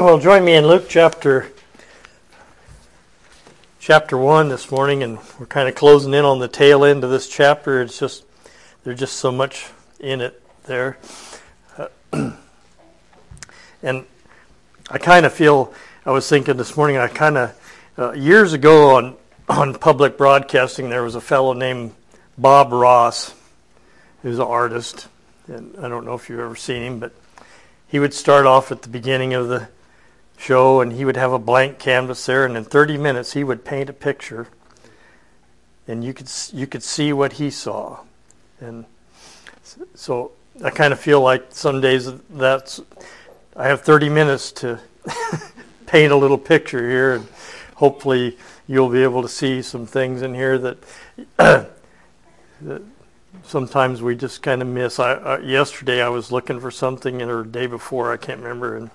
well, 0.00 0.18
join 0.18 0.42
me 0.46 0.54
in 0.54 0.66
Luke 0.66 0.86
chapter 0.88 1.52
chapter 3.80 4.16
one 4.16 4.48
this 4.48 4.70
morning, 4.70 5.02
and 5.02 5.18
we're 5.38 5.44
kind 5.44 5.68
of 5.68 5.74
closing 5.74 6.14
in 6.14 6.24
on 6.24 6.38
the 6.38 6.48
tail 6.48 6.86
end 6.86 7.04
of 7.04 7.10
this 7.10 7.28
chapter. 7.28 7.82
It's 7.82 7.98
just 7.98 8.24
there's 8.82 8.98
just 8.98 9.16
so 9.16 9.30
much 9.30 9.68
in 9.98 10.22
it 10.22 10.40
there, 10.64 10.96
uh, 11.76 11.88
and 13.82 14.06
I 14.90 14.96
kind 14.96 15.26
of 15.26 15.34
feel. 15.34 15.74
I 16.06 16.12
was 16.12 16.26
thinking 16.26 16.56
this 16.56 16.78
morning. 16.78 16.96
I 16.96 17.06
kind 17.06 17.36
of 17.36 17.82
uh, 17.98 18.12
years 18.12 18.54
ago 18.54 18.96
on 18.96 19.16
on 19.50 19.74
public 19.74 20.16
broadcasting, 20.16 20.88
there 20.88 21.02
was 21.02 21.14
a 21.14 21.20
fellow 21.20 21.52
named 21.52 21.92
Bob 22.38 22.72
Ross, 22.72 23.34
who's 24.22 24.38
an 24.38 24.46
artist, 24.46 25.08
and 25.46 25.76
I 25.76 25.90
don't 25.90 26.06
know 26.06 26.14
if 26.14 26.30
you've 26.30 26.40
ever 26.40 26.56
seen 26.56 26.80
him, 26.80 27.00
but 27.00 27.12
he 27.86 27.98
would 27.98 28.14
start 28.14 28.46
off 28.46 28.72
at 28.72 28.80
the 28.80 28.88
beginning 28.88 29.34
of 29.34 29.48
the 29.48 29.68
show 30.40 30.80
and 30.80 30.92
he 30.94 31.04
would 31.04 31.16
have 31.16 31.32
a 31.32 31.38
blank 31.38 31.78
canvas 31.78 32.24
there 32.26 32.46
and 32.46 32.56
in 32.56 32.64
30 32.64 32.96
minutes 32.96 33.34
he 33.34 33.44
would 33.44 33.64
paint 33.64 33.90
a 33.90 33.92
picture 33.92 34.48
and 35.86 36.02
you 36.02 36.14
could 36.14 36.30
you 36.52 36.66
could 36.66 36.82
see 36.82 37.12
what 37.12 37.34
he 37.34 37.50
saw 37.50 38.00
and 38.60 38.86
so 39.94 40.32
I 40.64 40.70
kind 40.70 40.92
of 40.92 40.98
feel 40.98 41.20
like 41.20 41.48
some 41.50 41.80
days 41.80 42.10
that's 42.30 42.80
I 43.54 43.68
have 43.68 43.82
30 43.82 44.08
minutes 44.08 44.52
to 44.52 44.80
paint 45.86 46.12
a 46.12 46.16
little 46.16 46.38
picture 46.38 46.88
here 46.88 47.14
and 47.16 47.28
hopefully 47.76 48.38
you'll 48.66 48.88
be 48.88 49.02
able 49.02 49.20
to 49.20 49.28
see 49.28 49.60
some 49.62 49.84
things 49.84 50.22
in 50.22 50.34
here 50.34 50.56
that, 50.56 50.78
that 51.36 52.82
sometimes 53.42 54.00
we 54.00 54.14
just 54.14 54.42
kind 54.42 54.62
of 54.62 54.68
miss. 54.68 55.00
I, 55.00 55.12
uh, 55.14 55.38
yesterday 55.38 56.00
I 56.00 56.08
was 56.08 56.30
looking 56.30 56.60
for 56.60 56.70
something, 56.70 57.20
or 57.20 57.42
day 57.42 57.66
before 57.66 58.12
I 58.12 58.16
can't 58.16 58.40
remember, 58.40 58.76
and 58.76 58.90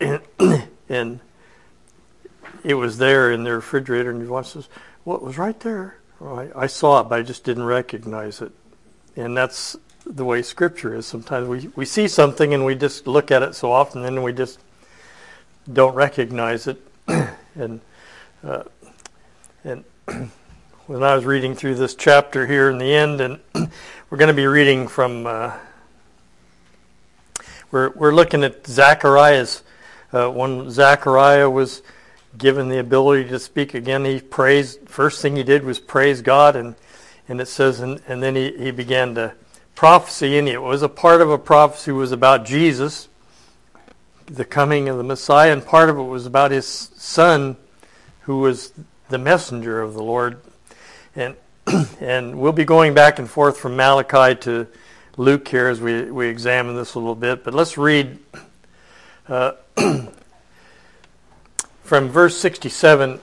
and, 0.00 0.20
and 0.88 1.20
it 2.64 2.74
was 2.74 2.98
there 2.98 3.32
in 3.32 3.44
the 3.44 3.52
refrigerator, 3.52 4.10
and 4.10 4.22
you 4.22 4.28
watch 4.28 4.54
this. 4.54 4.68
What 5.04 5.20
well, 5.20 5.28
was 5.28 5.38
right 5.38 5.58
there? 5.60 5.96
Well, 6.20 6.38
I, 6.38 6.62
I 6.62 6.66
saw 6.66 7.00
it, 7.00 7.08
but 7.08 7.18
I 7.18 7.22
just 7.22 7.44
didn't 7.44 7.64
recognize 7.64 8.40
it, 8.40 8.52
and 9.16 9.36
that's 9.36 9.76
the 10.06 10.24
way 10.24 10.42
Scripture 10.42 10.94
is. 10.94 11.06
Sometimes 11.06 11.48
we 11.48 11.68
we 11.74 11.84
see 11.84 12.08
something 12.08 12.54
and 12.54 12.64
we 12.64 12.74
just 12.74 13.06
look 13.06 13.30
at 13.30 13.42
it 13.42 13.54
so 13.54 13.72
often, 13.72 14.04
and 14.04 14.22
we 14.22 14.32
just 14.32 14.60
don't 15.72 15.94
recognize 15.94 16.66
it, 16.66 16.80
and 17.54 17.80
uh, 18.44 18.62
and 19.64 19.84
when 20.86 21.02
I 21.02 21.14
was 21.14 21.24
reading 21.24 21.54
through 21.54 21.76
this 21.76 21.94
chapter 21.94 22.46
here 22.46 22.70
in 22.70 22.78
the 22.78 22.94
end, 22.94 23.20
and 23.20 23.40
we're 24.10 24.18
going 24.18 24.28
to 24.28 24.34
be 24.34 24.46
reading 24.46 24.86
from. 24.88 25.26
Uh, 25.26 25.52
we're 27.72 27.90
we're 27.90 28.14
looking 28.14 28.44
at 28.44 28.66
Zacharias. 28.66 29.62
Uh, 30.12 30.28
when 30.28 30.70
Zachariah 30.70 31.48
was 31.48 31.82
given 32.36 32.68
the 32.68 32.78
ability 32.78 33.28
to 33.30 33.38
speak 33.38 33.74
again, 33.74 34.04
he 34.04 34.20
praised. 34.20 34.88
First 34.88 35.22
thing 35.22 35.36
he 35.36 35.42
did 35.42 35.64
was 35.64 35.80
praise 35.80 36.22
God, 36.22 36.56
and 36.56 36.74
and 37.28 37.40
it 37.40 37.48
says, 37.48 37.80
and, 37.80 38.00
and 38.06 38.22
then 38.22 38.34
he, 38.34 38.52
he 38.58 38.70
began 38.70 39.14
to 39.14 39.32
prophecy, 39.74 40.36
and 40.38 40.48
it 40.48 40.60
was 40.60 40.82
a 40.82 40.88
part 40.88 41.20
of 41.20 41.30
a 41.30 41.38
prophecy 41.38 41.92
was 41.92 42.12
about 42.12 42.44
Jesus, 42.44 43.08
the 44.26 44.44
coming 44.44 44.88
of 44.88 44.96
the 44.96 45.02
Messiah, 45.02 45.52
and 45.52 45.64
part 45.64 45.88
of 45.88 45.96
it 45.96 46.02
was 46.02 46.26
about 46.26 46.50
his 46.50 46.66
son, 46.66 47.56
who 48.22 48.40
was 48.40 48.72
the 49.08 49.18
messenger 49.18 49.80
of 49.80 49.94
the 49.94 50.02
Lord, 50.02 50.40
and 51.16 51.36
and 52.00 52.38
we'll 52.38 52.52
be 52.52 52.64
going 52.64 52.92
back 52.92 53.18
and 53.18 53.30
forth 53.30 53.56
from 53.56 53.76
Malachi 53.76 54.34
to 54.40 54.66
Luke 55.16 55.46
here 55.46 55.68
as 55.68 55.80
we, 55.80 56.10
we 56.10 56.26
examine 56.26 56.74
this 56.74 56.94
a 56.94 56.98
little 56.98 57.14
bit. 57.14 57.44
But 57.44 57.54
let's 57.54 57.78
read 57.78 58.18
uh, 59.28 59.52
from 61.82 62.08
verse 62.08 62.36
67. 62.38 63.20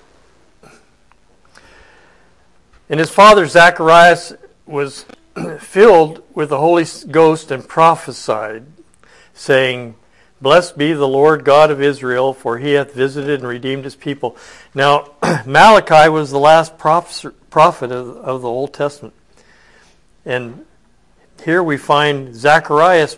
And 2.89 2.99
his 2.99 3.09
father 3.09 3.45
Zacharias 3.45 4.33
was 4.65 5.05
filled 5.59 6.23
with 6.33 6.49
the 6.49 6.59
Holy 6.59 6.85
Ghost 7.09 7.51
and 7.51 7.67
prophesied, 7.67 8.65
saying, 9.33 9.95
Blessed 10.41 10.77
be 10.77 10.93
the 10.93 11.07
Lord 11.07 11.43
God 11.43 11.69
of 11.69 11.81
Israel, 11.81 12.33
for 12.33 12.57
he 12.57 12.71
hath 12.73 12.93
visited 12.93 13.41
and 13.41 13.49
redeemed 13.49 13.83
his 13.83 13.95
people. 13.95 14.37
Now, 14.73 15.11
Malachi 15.45 16.09
was 16.09 16.31
the 16.31 16.39
last 16.39 16.77
prophet 16.77 17.91
of, 17.91 18.41
the 18.41 18.47
Old 18.47 18.73
Testament. 18.73 19.13
And 20.25 20.65
here 21.43 21.61
we 21.61 21.77
find 21.77 22.35
Zacharias 22.35 23.17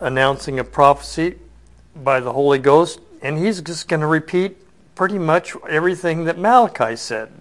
announcing 0.00 0.58
a 0.58 0.64
prophecy 0.64 1.36
by 2.02 2.20
the 2.20 2.32
Holy 2.32 2.58
Ghost, 2.58 3.00
and 3.22 3.38
he's 3.38 3.60
just 3.60 3.88
going 3.88 4.00
to 4.00 4.06
repeat 4.06 4.56
pretty 4.94 5.18
much 5.18 5.54
everything 5.68 6.24
that 6.24 6.38
Malachi 6.38 6.96
said. 6.96 7.32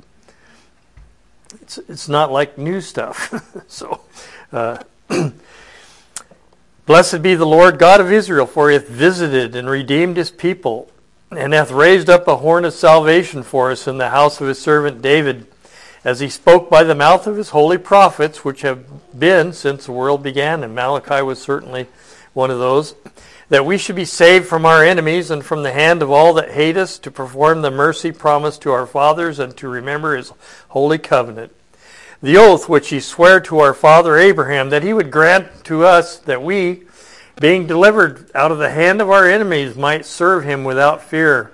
It's, 1.61 1.77
it's 1.89 2.09
not 2.09 2.31
like 2.31 2.57
new 2.57 2.81
stuff. 2.81 3.33
so, 3.67 4.01
uh, 4.51 4.79
Blessed 6.85 7.23
be 7.23 7.33
the 7.33 7.47
Lord 7.47 7.79
God 7.79 7.99
of 7.99 8.11
Israel, 8.11 8.45
for 8.45 8.69
he 8.69 8.75
hath 8.75 8.87
visited 8.87 9.55
and 9.55 9.67
redeemed 9.67 10.17
his 10.17 10.29
people, 10.29 10.91
and 11.31 11.51
hath 11.51 11.71
raised 11.71 12.11
up 12.11 12.27
a 12.27 12.35
horn 12.35 12.63
of 12.63 12.73
salvation 12.73 13.41
for 13.41 13.71
us 13.71 13.87
in 13.87 13.97
the 13.97 14.09
house 14.09 14.39
of 14.39 14.47
his 14.47 14.61
servant 14.61 15.01
David, 15.01 15.47
as 16.03 16.19
he 16.19 16.29
spoke 16.29 16.69
by 16.69 16.83
the 16.83 16.93
mouth 16.93 17.25
of 17.25 17.37
his 17.37 17.49
holy 17.49 17.79
prophets, 17.79 18.45
which 18.45 18.61
have 18.61 18.85
been 19.17 19.51
since 19.51 19.87
the 19.87 19.91
world 19.91 20.21
began. 20.21 20.63
And 20.63 20.75
Malachi 20.75 21.23
was 21.23 21.41
certainly 21.41 21.87
one 22.33 22.51
of 22.51 22.59
those. 22.59 22.93
That 23.49 23.65
we 23.65 23.77
should 23.77 23.95
be 23.95 24.05
saved 24.05 24.47
from 24.47 24.65
our 24.65 24.83
enemies 24.83 25.29
and 25.29 25.45
from 25.45 25.63
the 25.63 25.71
hand 25.71 26.01
of 26.01 26.09
all 26.09 26.33
that 26.33 26.51
hate 26.51 26.77
us, 26.77 26.97
to 26.99 27.11
perform 27.11 27.61
the 27.61 27.71
mercy 27.71 28.11
promised 28.11 28.61
to 28.63 28.71
our 28.71 28.87
fathers, 28.87 29.39
and 29.39 29.55
to 29.57 29.67
remember 29.67 30.15
his 30.15 30.33
holy 30.69 30.97
covenant 30.97 31.51
the 32.21 32.37
oath 32.37 32.67
which 32.67 32.89
he 32.89 32.99
sware 32.99 33.39
to 33.39 33.59
our 33.59 33.73
father 33.73 34.17
Abraham 34.17 34.71
that 34.71 34.81
he 34.81 34.93
would 34.93 35.11
grant 35.11 35.63
to 35.65 35.85
us 35.85 36.17
that 36.19 36.41
we, 36.41 36.83
being 37.39 37.67
delivered 37.67 38.31
out 38.33 38.51
of 38.51 38.57
the 38.57 38.71
hand 38.71 38.99
of 38.99 39.11
our 39.11 39.29
enemies, 39.29 39.75
might 39.75 40.05
serve 40.05 40.43
him 40.43 40.63
without 40.63 41.03
fear. 41.03 41.51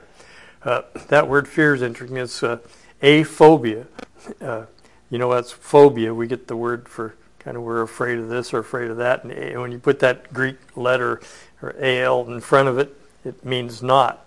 Uh, 0.63 0.84
that 1.09 1.28
word 1.28 1.47
fear 1.47 1.75
is 1.75 1.81
interesting. 1.81 2.18
It's 2.18 2.41
uh, 2.41 2.59
aphobia. 3.02 3.85
Uh, 4.40 4.66
you 5.09 5.18
know, 5.18 5.34
that's 5.34 5.52
phobia. 5.52 6.13
We 6.13 6.28
get 6.28 6.47
the 6.47 6.56
word 6.56 6.88
for 6.88 7.16
kind 7.40 7.58
of 7.58 7.63
we're 7.63 7.81
afraid 7.81 8.19
of 8.19 8.29
this 8.29 8.53
or 8.53 8.59
afraid 8.59 8.91
of 8.91 8.97
that. 8.97 9.23
And 9.25 9.59
when 9.59 9.72
you 9.72 9.79
put 9.79 10.00
that 10.00 10.31
Greek 10.31 10.58
letter 10.78 11.19
alpha 11.63 12.31
in 12.31 12.41
front 12.41 12.67
of 12.67 12.77
it, 12.77 12.95
it 13.23 13.45
means 13.45 13.83
not, 13.83 14.25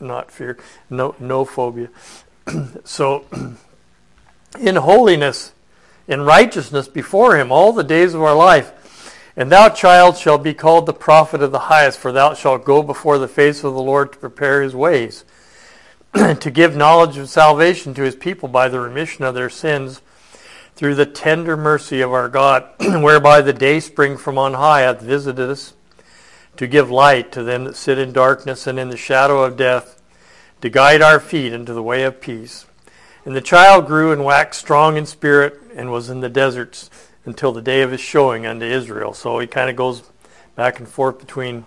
not 0.00 0.30
fear, 0.30 0.58
no, 0.88 1.14
no 1.18 1.44
phobia. 1.44 1.88
so, 2.84 3.24
in 4.60 4.76
holiness, 4.76 5.52
in 6.08 6.22
righteousness 6.22 6.88
before 6.88 7.36
him 7.36 7.52
all 7.52 7.72
the 7.72 7.84
days 7.84 8.14
of 8.14 8.22
our 8.22 8.34
life. 8.34 8.72
And 9.36 9.50
thou, 9.50 9.70
child, 9.70 10.18
shalt 10.18 10.42
be 10.42 10.52
called 10.52 10.84
the 10.86 10.92
prophet 10.92 11.42
of 11.42 11.52
the 11.52 11.58
highest, 11.58 11.98
for 11.98 12.12
thou 12.12 12.34
shalt 12.34 12.64
go 12.64 12.82
before 12.82 13.18
the 13.18 13.28
face 13.28 13.64
of 13.64 13.72
the 13.72 13.80
Lord 13.80 14.12
to 14.12 14.18
prepare 14.18 14.62
his 14.62 14.74
ways, 14.74 15.24
to 16.14 16.50
give 16.50 16.76
knowledge 16.76 17.16
of 17.16 17.30
salvation 17.30 17.94
to 17.94 18.02
his 18.02 18.16
people 18.16 18.48
by 18.48 18.68
the 18.68 18.80
remission 18.80 19.24
of 19.24 19.34
their 19.34 19.48
sins, 19.48 20.02
through 20.74 20.94
the 20.94 21.06
tender 21.06 21.56
mercy 21.56 22.00
of 22.00 22.12
our 22.12 22.28
God, 22.28 22.68
whereby 22.80 23.40
the 23.40 23.52
day 23.52 23.80
spring 23.80 24.16
from 24.16 24.36
on 24.36 24.54
high 24.54 24.80
hath 24.82 25.00
visited 25.00 25.48
us, 25.48 25.74
to 26.56 26.66
give 26.66 26.90
light 26.90 27.32
to 27.32 27.42
them 27.42 27.64
that 27.64 27.76
sit 27.76 27.98
in 27.98 28.12
darkness 28.12 28.66
and 28.66 28.78
in 28.78 28.88
the 28.88 28.96
shadow 28.96 29.42
of 29.42 29.56
death, 29.56 30.00
to 30.60 30.68
guide 30.70 31.02
our 31.02 31.18
feet 31.18 31.52
into 31.52 31.72
the 31.72 31.82
way 31.82 32.04
of 32.04 32.20
peace. 32.20 32.66
And 33.24 33.34
the 33.34 33.40
child 33.40 33.86
grew 33.86 34.12
and 34.12 34.24
waxed 34.24 34.60
strong 34.60 34.96
in 34.96 35.06
spirit 35.06 35.60
and 35.74 35.90
was 35.90 36.08
in 36.10 36.20
the 36.20 36.28
deserts 36.28 36.90
until 37.24 37.52
the 37.52 37.62
day 37.62 37.82
of 37.82 37.90
his 37.90 38.00
showing 38.00 38.46
unto 38.46 38.66
Israel. 38.66 39.14
So 39.14 39.38
he 39.38 39.46
kind 39.46 39.70
of 39.70 39.76
goes 39.76 40.02
back 40.56 40.78
and 40.78 40.88
forth 40.88 41.18
between 41.18 41.64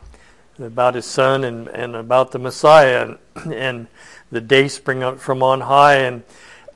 about 0.60 0.96
his 0.96 1.06
son 1.06 1.44
and, 1.44 1.68
and 1.70 1.96
about 1.96 2.32
the 2.32 2.40
Messiah 2.40 3.18
and, 3.36 3.54
and 3.54 3.88
the 4.32 4.42
day 4.42 4.68
spring 4.68 5.04
up 5.04 5.20
from 5.20 5.44
on 5.44 5.62
high. 5.62 5.96
And 5.96 6.24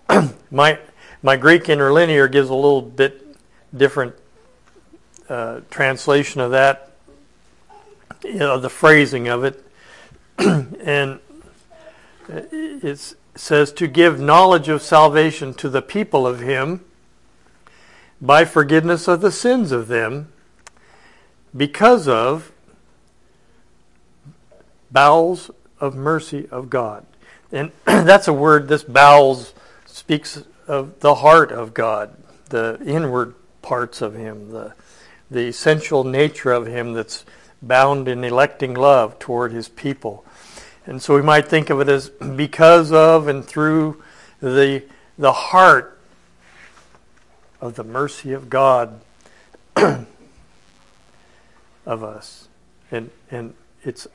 my 0.52 0.80
my 1.22 1.36
Greek 1.36 1.68
interlinear 1.68 2.30
gives 2.30 2.50
a 2.50 2.56
little 2.56 2.82
bit 2.82 3.36
different 3.76 4.16
uh, 5.28 5.62
translation 5.70 6.40
of 6.40 6.52
that, 6.52 6.89
you 8.24 8.40
know, 8.40 8.60
the 8.60 8.70
phrasing 8.70 9.28
of 9.28 9.44
it, 9.44 9.66
and 10.38 11.20
it 12.28 13.16
says 13.36 13.72
to 13.74 13.88
give 13.88 14.20
knowledge 14.20 14.70
of 14.70 14.82
salvation 14.82 15.54
to 15.56 15.70
the 15.70 15.82
people 15.82 16.28
of 16.28 16.42
him 16.42 16.84
by 18.22 18.46
forgiveness 18.46 19.08
of 19.08 19.22
the 19.22 19.32
sins 19.32 19.72
of 19.72 19.88
them 19.88 20.32
because 21.56 22.08
of 22.08 22.52
bowels 24.92 25.50
of 25.80 25.96
mercy 25.96 26.48
of 26.52 26.70
God. 26.70 27.06
And 27.52 27.72
that's 27.86 28.28
a 28.28 28.34
word, 28.34 28.68
this 28.68 28.84
bowels 28.84 29.54
speaks 29.86 30.44
of 30.68 31.00
the 31.00 31.16
heart 31.16 31.52
of 31.52 31.74
God, 31.74 32.16
the 32.50 32.80
inward 32.86 33.36
parts 33.62 34.02
of 34.02 34.16
him, 34.16 34.52
the, 34.52 34.74
the 35.32 35.48
essential 35.48 36.04
nature 36.04 36.52
of 36.52 36.68
him 36.68 36.94
that's 36.94 37.26
bound 37.62 38.08
in 38.08 38.24
electing 38.24 38.74
love 38.74 39.20
toward 39.20 39.52
his 39.52 39.70
people. 39.70 40.26
And 40.86 41.02
so 41.02 41.16
we 41.16 41.22
might 41.22 41.48
think 41.48 41.70
of 41.70 41.80
it 41.82 41.90
as 41.90 42.10
because 42.10 42.92
of 42.92 43.28
and 43.28 43.46
through 43.46 44.02
the, 44.42 44.84
the 45.18 45.32
heart 45.32 46.00
of 47.62 47.76
the 47.76 47.84
mercy 47.84 48.34
of 48.34 48.50
God 48.50 49.02
of 49.76 50.08
us. 51.86 52.48
And, 52.92 53.12
and 53.30 53.54
it's 53.84 54.08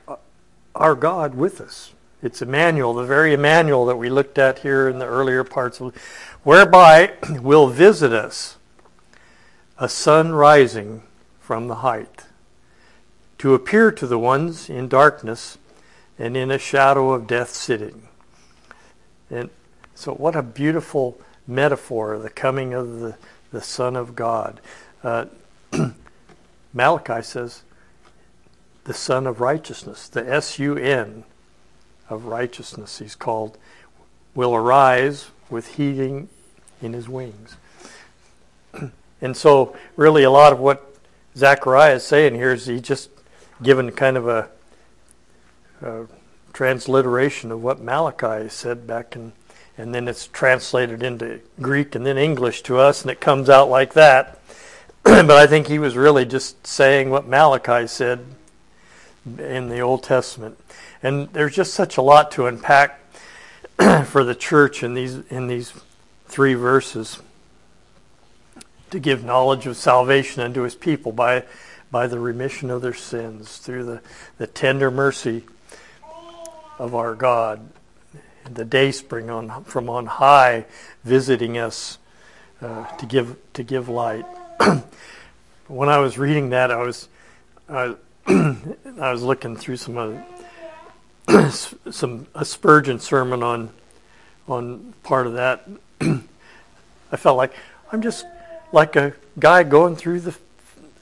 our 0.75 0.95
God 0.95 1.35
with 1.35 1.61
us. 1.61 1.93
It's 2.23 2.41
Emmanuel, 2.41 2.95
the 2.95 3.05
very 3.05 3.35
Emmanuel 3.35 3.85
that 3.87 3.97
we 3.97 4.09
looked 4.09 4.39
at 4.39 4.61
here 4.61 4.89
in 4.89 4.99
the 4.99 5.07
earlier 5.07 5.45
parts 5.45 5.81
of 5.81 5.95
whereby 6.43 7.13
will 7.41 7.69
visit 7.69 8.13
us 8.13 8.57
a 9.79 9.89
sun 9.89 10.33
rising 10.33 11.03
from 11.39 11.69
the 11.69 11.77
height 11.77 12.25
to 13.45 13.53
appear 13.53 13.93
to 13.93 14.07
the 14.07 14.19
ones 14.19 14.71
in 14.71 14.89
darkness 14.89 15.59
and 16.19 16.35
in 16.35 16.51
a 16.51 16.57
shadow 16.57 17.13
of 17.13 17.27
death 17.27 17.51
sitting. 17.51 18.09
And 19.29 19.51
so, 19.95 20.15
what 20.15 20.35
a 20.35 20.43
beautiful 20.43 21.21
metaphor, 21.47 22.17
the 22.17 22.31
coming 22.31 22.73
of 22.73 23.01
the, 23.01 23.19
the 23.53 23.61
Son 23.61 23.97
of 23.97 24.17
God. 24.17 24.63
Uh, 25.03 25.27
Malachi 26.73 27.21
says, 27.21 27.65
the 28.85 28.95
Son 28.95 29.27
of 29.27 29.43
Righteousness, 29.43 30.09
the 30.09 30.27
S 30.27 30.59
U 30.59 30.79
N 30.79 31.25
of 32.09 32.25
righteousness, 32.25 32.99
he's 32.99 33.15
called, 33.15 33.59
will 34.35 34.55
arise 34.55 35.27
with 35.51 35.75
healing 35.75 36.31
in 36.81 36.95
his 36.95 37.11
wings. 37.11 37.59
and 39.21 39.37
so, 39.37 39.77
really, 39.97 40.23
a 40.23 40.31
lot 40.31 40.55
of 40.55 40.59
what 40.59 40.97
Zechariah 41.37 41.97
is 41.97 42.05
saying 42.05 42.37
here 42.37 42.55
is 42.55 42.65
he 42.65 42.81
just 42.81 43.11
given 43.63 43.91
kind 43.93 44.17
of 44.17 44.29
a, 44.29 44.49
a 45.83 46.07
transliteration 46.53 47.51
of 47.53 47.63
what 47.63 47.81
Malachi 47.81 48.49
said 48.49 48.87
back 48.87 49.17
in, 49.17 49.33
and 49.77 49.95
then 49.95 50.09
it's 50.09 50.27
translated 50.29 51.03
into 51.03 51.41
Greek 51.61 51.95
and 51.95 52.07
then 52.07 52.17
English 52.17 52.63
to 52.63 52.79
us, 52.79 53.03
and 53.03 53.11
it 53.11 53.21
comes 53.21 53.49
out 53.49 53.69
like 53.69 53.95
that. 53.95 54.39
but 55.03 55.31
I 55.31 55.47
think 55.47 55.67
he 55.67 55.79
was 55.79 55.97
really 55.97 56.25
just 56.25 56.67
saying 56.67 57.11
what 57.11 57.27
Malachi 57.27 57.87
said 57.87 58.25
in 59.39 59.69
the 59.69 59.81
Old 59.81 60.03
Testament. 60.03 60.59
And 61.03 61.29
there's 61.33 61.55
just 61.55 61.75
such 61.75 61.97
a 61.97 62.03
lot 62.03 62.31
to 62.33 62.47
unpack 62.47 63.01
for 64.07 64.25
the 64.25 64.35
church 64.35 64.83
in 64.83 64.95
these 64.95 65.19
in 65.31 65.49
these 65.49 65.73
three 66.27 66.55
verses 66.55 67.21
to 68.91 68.99
give 68.99 69.25
knowledge 69.25 69.67
of 69.67 69.77
salvation 69.77 70.43
unto 70.43 70.63
his 70.63 70.75
people 70.75 71.13
by 71.13 71.45
by 71.95 72.09
the 72.09 72.19
remission 72.19 72.71
of 72.71 72.83
their 72.83 72.93
sins 72.93 73.59
through 73.59 73.85
the, 73.85 74.01
the 74.39 74.49
tender 74.49 74.91
mercy 74.91 75.45
of 76.77 76.93
our 76.93 77.15
God. 77.15 77.69
The 78.53 78.65
day 78.65 78.91
spring 78.91 79.31
on 79.31 79.63
from 79.63 79.89
on 79.89 80.07
high 80.07 80.65
visiting 81.05 81.57
us 81.57 81.99
uh, 82.61 82.85
to 82.97 83.07
give 83.07 83.37
to 83.53 83.63
give 83.63 83.89
light. 83.89 84.25
when 85.69 85.89
I 85.89 85.99
was 85.99 86.19
reading 86.19 86.51
that, 86.51 86.73
I 86.73 86.83
was 86.83 87.09
I, 87.69 87.95
I 88.27 89.13
was 89.13 89.23
looking 89.23 89.57
through 89.57 89.77
some 89.77 90.25
uh, 91.29 91.49
some 91.49 92.27
a 92.35 92.45
Spurgeon 92.45 92.99
sermon 92.99 93.45
on 93.45 93.71
on 94.49 94.95
part 95.05 95.29
of 95.29 95.35
that. 95.35 95.69
I 96.01 97.17
felt 97.17 97.37
like 97.37 97.55
I'm 97.93 98.03
just 98.03 98.27
like 98.73 98.97
a 98.97 99.15
guy 99.39 99.63
going 99.63 99.95
through 99.95 100.21
the 100.23 100.37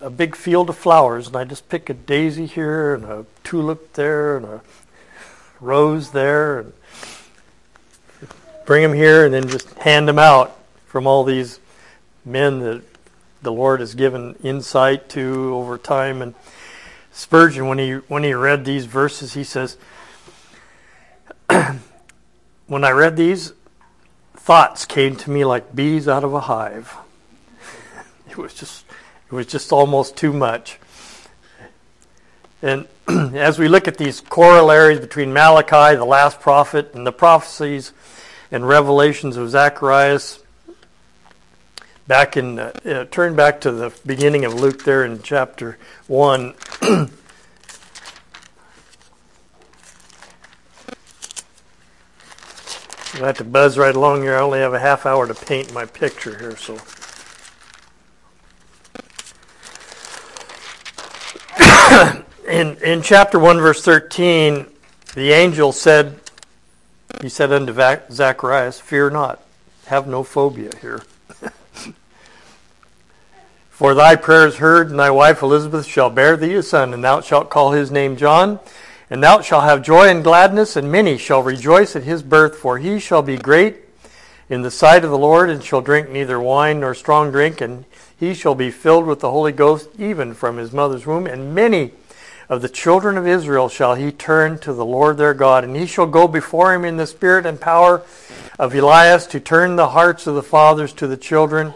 a 0.03 0.11
big 0.11 0.35
field 0.35 0.69
of 0.69 0.77
flowers, 0.77 1.29
and 1.29 1.37
I 1.37 1.45
just 1.45 1.69
pick 1.69 1.89
a 1.89 1.95
daisy 1.95 2.47
here 2.47 2.95
and 2.95 3.05
a 3.05 3.25
tulip 3.45 3.93
there 3.93 4.37
and 4.37 4.45
a 4.45 4.61
rose 5.61 6.11
there, 6.11 6.59
and 6.59 6.73
bring 8.67 8.83
them 8.83 8.95
here, 8.95 9.25
and 9.25 9.33
then 9.33 9.49
just 9.49 9.73
hand 9.75 10.09
them 10.09 10.19
out 10.19 10.59
from 10.87 11.07
all 11.07 11.23
these 11.23 11.61
men 12.25 12.59
that 12.61 12.83
the 13.43 13.53
Lord 13.53 13.81
has 13.81 13.95
given 13.95 14.35
insight 14.43 15.09
to 15.11 15.55
over 15.55 15.79
time. 15.79 16.21
And 16.21 16.35
Spurgeon, 17.13 17.69
when 17.69 17.79
he 17.79 17.93
when 17.93 18.25
he 18.25 18.35
read 18.35 18.65
these 18.65 18.87
verses, 18.87 19.35
he 19.35 19.45
says, 19.45 19.77
"When 22.67 22.85
I 22.85 22.91
read 22.91 23.17
these, 23.17 23.53
thoughts 24.35 24.85
came 24.85 25.15
to 25.17 25.31
me 25.31 25.45
like 25.45 25.77
bees 25.77 26.09
out 26.09 26.25
of 26.25 26.35
a 26.35 26.41
hive." 26.41 26.97
It 28.29 28.39
was 28.39 28.55
just 28.55 28.87
it 29.33 29.35
was 29.35 29.47
just 29.47 29.73
almost 29.73 30.15
too 30.15 30.31
much. 30.31 30.79
And 32.61 32.87
as 33.09 33.59
we 33.59 33.67
look 33.67 33.89
at 33.89 33.97
these 33.97 34.21
corollaries 34.21 35.01
between 35.01 35.33
Malachi, 35.33 35.97
the 35.97 36.05
last 36.05 36.39
prophet, 36.39 36.93
and 36.93 37.07
the 37.07 37.13
prophecies 37.13 37.93
and 38.51 38.69
revelations 38.69 39.39
of 39.39 39.49
Zacharias, 39.49 40.43
back 42.07 42.37
in 42.37 42.59
uh, 42.59 43.07
turn 43.11 43.35
back 43.35 43.63
to 43.63 43.73
the 43.73 43.91
beginning 44.05 44.45
of 44.45 44.53
Luke 44.53 44.85
there 44.85 45.03
in 45.03 45.23
chapter 45.23 45.79
1. 46.09 46.55
I 46.83 47.09
have 53.17 53.39
to 53.39 53.45
buzz 53.45 53.79
right 53.79 53.97
along 53.97 54.23
here. 54.23 54.37
I 54.37 54.41
only 54.41 54.59
have 54.59 54.75
a 54.75 54.79
half 54.79 55.07
hour 55.07 55.27
to 55.27 55.35
paint 55.35 55.73
my 55.73 55.87
picture 55.87 56.39
here, 56.39 56.55
so. 56.59 56.79
In, 62.53 62.77
in 62.83 63.01
chapter 63.01 63.39
1, 63.39 63.59
verse 63.61 63.83
13, 63.83 64.67
the 65.15 65.33
angel 65.33 65.73
said, 65.73 66.21
He 67.23 67.31
said 67.31 67.51
unto 67.51 67.73
Zacharias, 68.13 68.79
Fear 68.79 69.09
not, 69.11 69.43
have 69.87 70.07
no 70.07 70.23
phobia 70.23 70.71
here. 70.83 71.03
For 73.71 73.95
thy 73.95 74.17
prayers 74.17 74.57
heard, 74.57 74.91
and 74.91 74.99
thy 74.99 75.11
wife 75.11 75.41
Elizabeth 75.41 75.87
shall 75.87 76.11
bear 76.11 76.37
thee 76.37 76.53
a 76.55 76.63
son, 76.63 76.93
and 76.93 77.03
thou 77.03 77.23
shalt 77.23 77.49
call 77.49 77.73
his 77.73 77.91
name 77.91 78.19
John. 78.19 78.61
And 79.09 79.23
thou 79.23 79.41
shalt 79.41 79.65
have 79.65 79.81
joy 79.81 80.09
and 80.09 80.23
gladness, 80.23 80.77
and 80.77 80.93
many 80.93 81.17
shall 81.17 81.43
rejoice 81.43 81.97
at 81.97 82.03
his 82.03 82.23
birth, 82.23 82.57
for 82.57 82.77
he 82.77 83.01
shall 83.01 83.23
be 83.23 83.39
great 83.39 83.77
in 84.51 84.61
the 84.61 84.71
sight 84.71 85.05
of 85.05 85.11
the 85.11 85.17
Lord, 85.17 85.49
and 85.49 85.65
shall 85.65 85.81
drink 85.81 86.11
neither 86.11 86.39
wine 86.39 86.81
nor 86.81 86.95
strong 86.95 87.31
drink, 87.31 87.63
and 87.63 87.87
he 88.15 88.35
shall 88.35 88.55
be 88.55 88.71
filled 88.71 89.07
with 89.07 89.21
the 89.21 89.31
Holy 89.31 89.53
Ghost 89.53 89.89
even 89.99 90.35
from 90.35 90.59
his 90.59 90.73
mother's 90.73 91.07
womb, 91.07 91.27
and 91.27 91.55
many 91.55 91.93
of 92.53 92.61
the 92.61 92.69
children 92.69 93.17
of 93.17 93.27
Israel 93.27 93.71
shall 93.71 93.95
he 93.95 94.13
turn 94.13 94.59
to 94.59 94.75
the 94.75 94.85
Lord 94.85 95.17
their 95.17 95.33
God, 95.33 95.65
and 95.65 95.75
he 95.75 95.87
shall 95.87 96.05
go 96.05 96.29
before 96.29 96.75
him 96.75 96.85
in 96.85 96.99
the 96.99 97.07
spirit 97.07 97.47
and 97.47 97.59
power 97.59 98.03
of 98.59 98.75
Elias 98.75 99.25
to 99.29 99.41
turn 99.41 99.77
the 99.77 99.89
hearts 99.89 100.27
of 100.27 100.35
the 100.35 100.43
fathers 100.43 100.93
to 100.93 101.07
the 101.07 101.17
children, 101.17 101.73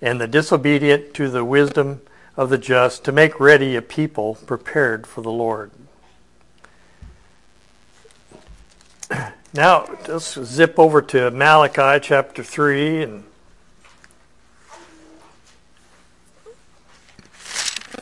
and 0.00 0.20
the 0.20 0.28
disobedient 0.28 1.14
to 1.14 1.28
the 1.28 1.44
wisdom 1.44 2.00
of 2.36 2.48
the 2.48 2.58
just, 2.58 3.04
to 3.06 3.10
make 3.10 3.40
ready 3.40 3.74
a 3.74 3.82
people 3.82 4.36
prepared 4.46 5.04
for 5.04 5.20
the 5.20 5.32
Lord. 5.32 5.72
Now, 9.52 9.86
let's 10.08 10.40
zip 10.44 10.78
over 10.78 11.02
to 11.02 11.32
Malachi 11.32 11.98
chapter 12.00 12.44
3 12.44 13.02
and 13.02 13.24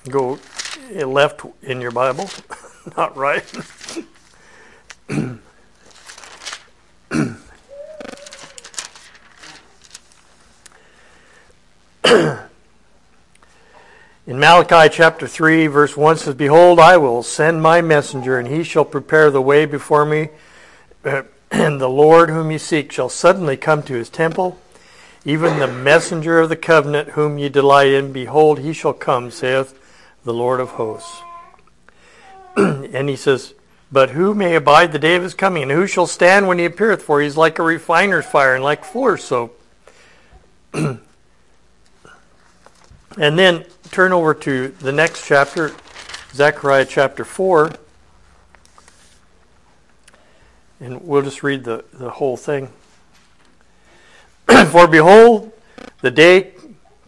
go 0.08 0.38
left 0.92 1.42
in 1.62 1.80
your 1.80 1.90
Bible, 1.90 2.28
not 2.96 3.16
right. 3.16 3.44
In 14.25 14.38
Malachi 14.38 14.88
chapter 14.94 15.26
3, 15.26 15.66
verse 15.66 15.96
1 15.96 16.16
says, 16.18 16.34
Behold, 16.37 16.78
I 16.78 16.96
will 16.96 17.22
send 17.22 17.61
my 17.61 17.80
messenger, 17.80 18.38
and 18.38 18.46
he 18.46 18.62
shall 18.62 18.84
prepare 18.84 19.30
the 19.30 19.42
way 19.42 19.66
before 19.66 20.04
me. 20.04 20.28
And 21.50 21.78
the 21.78 21.88
Lord 21.88 22.30
whom 22.30 22.50
ye 22.50 22.56
seek 22.56 22.90
shall 22.92 23.11
suddenly 23.11 23.58
come 23.58 23.82
to 23.82 23.92
his 23.92 24.08
temple, 24.08 24.58
even 25.22 25.58
the 25.58 25.66
messenger 25.66 26.40
of 26.40 26.49
the 26.49 26.56
covenant 26.56 27.11
whom 27.11 27.37
ye 27.37 27.50
delight 27.50 27.88
in. 27.88 28.11
Behold, 28.11 28.61
he 28.61 28.72
shall 28.72 28.94
come, 28.94 29.30
saith 29.30 29.78
the 30.24 30.34
Lord 30.34 30.60
of 30.60 30.70
hosts. 30.70 31.22
and 32.56 33.08
he 33.08 33.16
says, 33.16 33.54
But 33.90 34.10
who 34.10 34.34
may 34.34 34.54
abide 34.54 34.92
the 34.92 34.98
day 34.98 35.16
of 35.16 35.22
his 35.22 35.34
coming, 35.34 35.64
and 35.64 35.72
who 35.72 35.86
shall 35.86 36.06
stand 36.06 36.46
when 36.46 36.58
he 36.58 36.64
appeareth? 36.64 37.02
For 37.02 37.20
he 37.20 37.26
is 37.26 37.36
like 37.36 37.58
a 37.58 37.62
refiner's 37.62 38.26
fire 38.26 38.54
and 38.54 38.62
like 38.62 38.84
fuller's 38.84 39.24
soap. 39.24 39.58
and 40.74 40.98
then 43.16 43.64
turn 43.90 44.12
over 44.12 44.34
to 44.34 44.68
the 44.68 44.92
next 44.92 45.26
chapter, 45.26 45.72
Zechariah 46.32 46.86
chapter 46.86 47.24
4. 47.24 47.72
And 50.80 51.02
we'll 51.02 51.22
just 51.22 51.42
read 51.42 51.64
the, 51.64 51.84
the 51.92 52.10
whole 52.10 52.36
thing. 52.36 52.70
For 54.70 54.86
behold, 54.86 55.52
the 56.00 56.10
day 56.10 56.54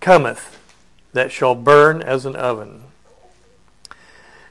cometh 0.00 0.60
that 1.12 1.32
shall 1.32 1.54
burn 1.54 2.02
as 2.02 2.26
an 2.26 2.36
oven 2.36 2.84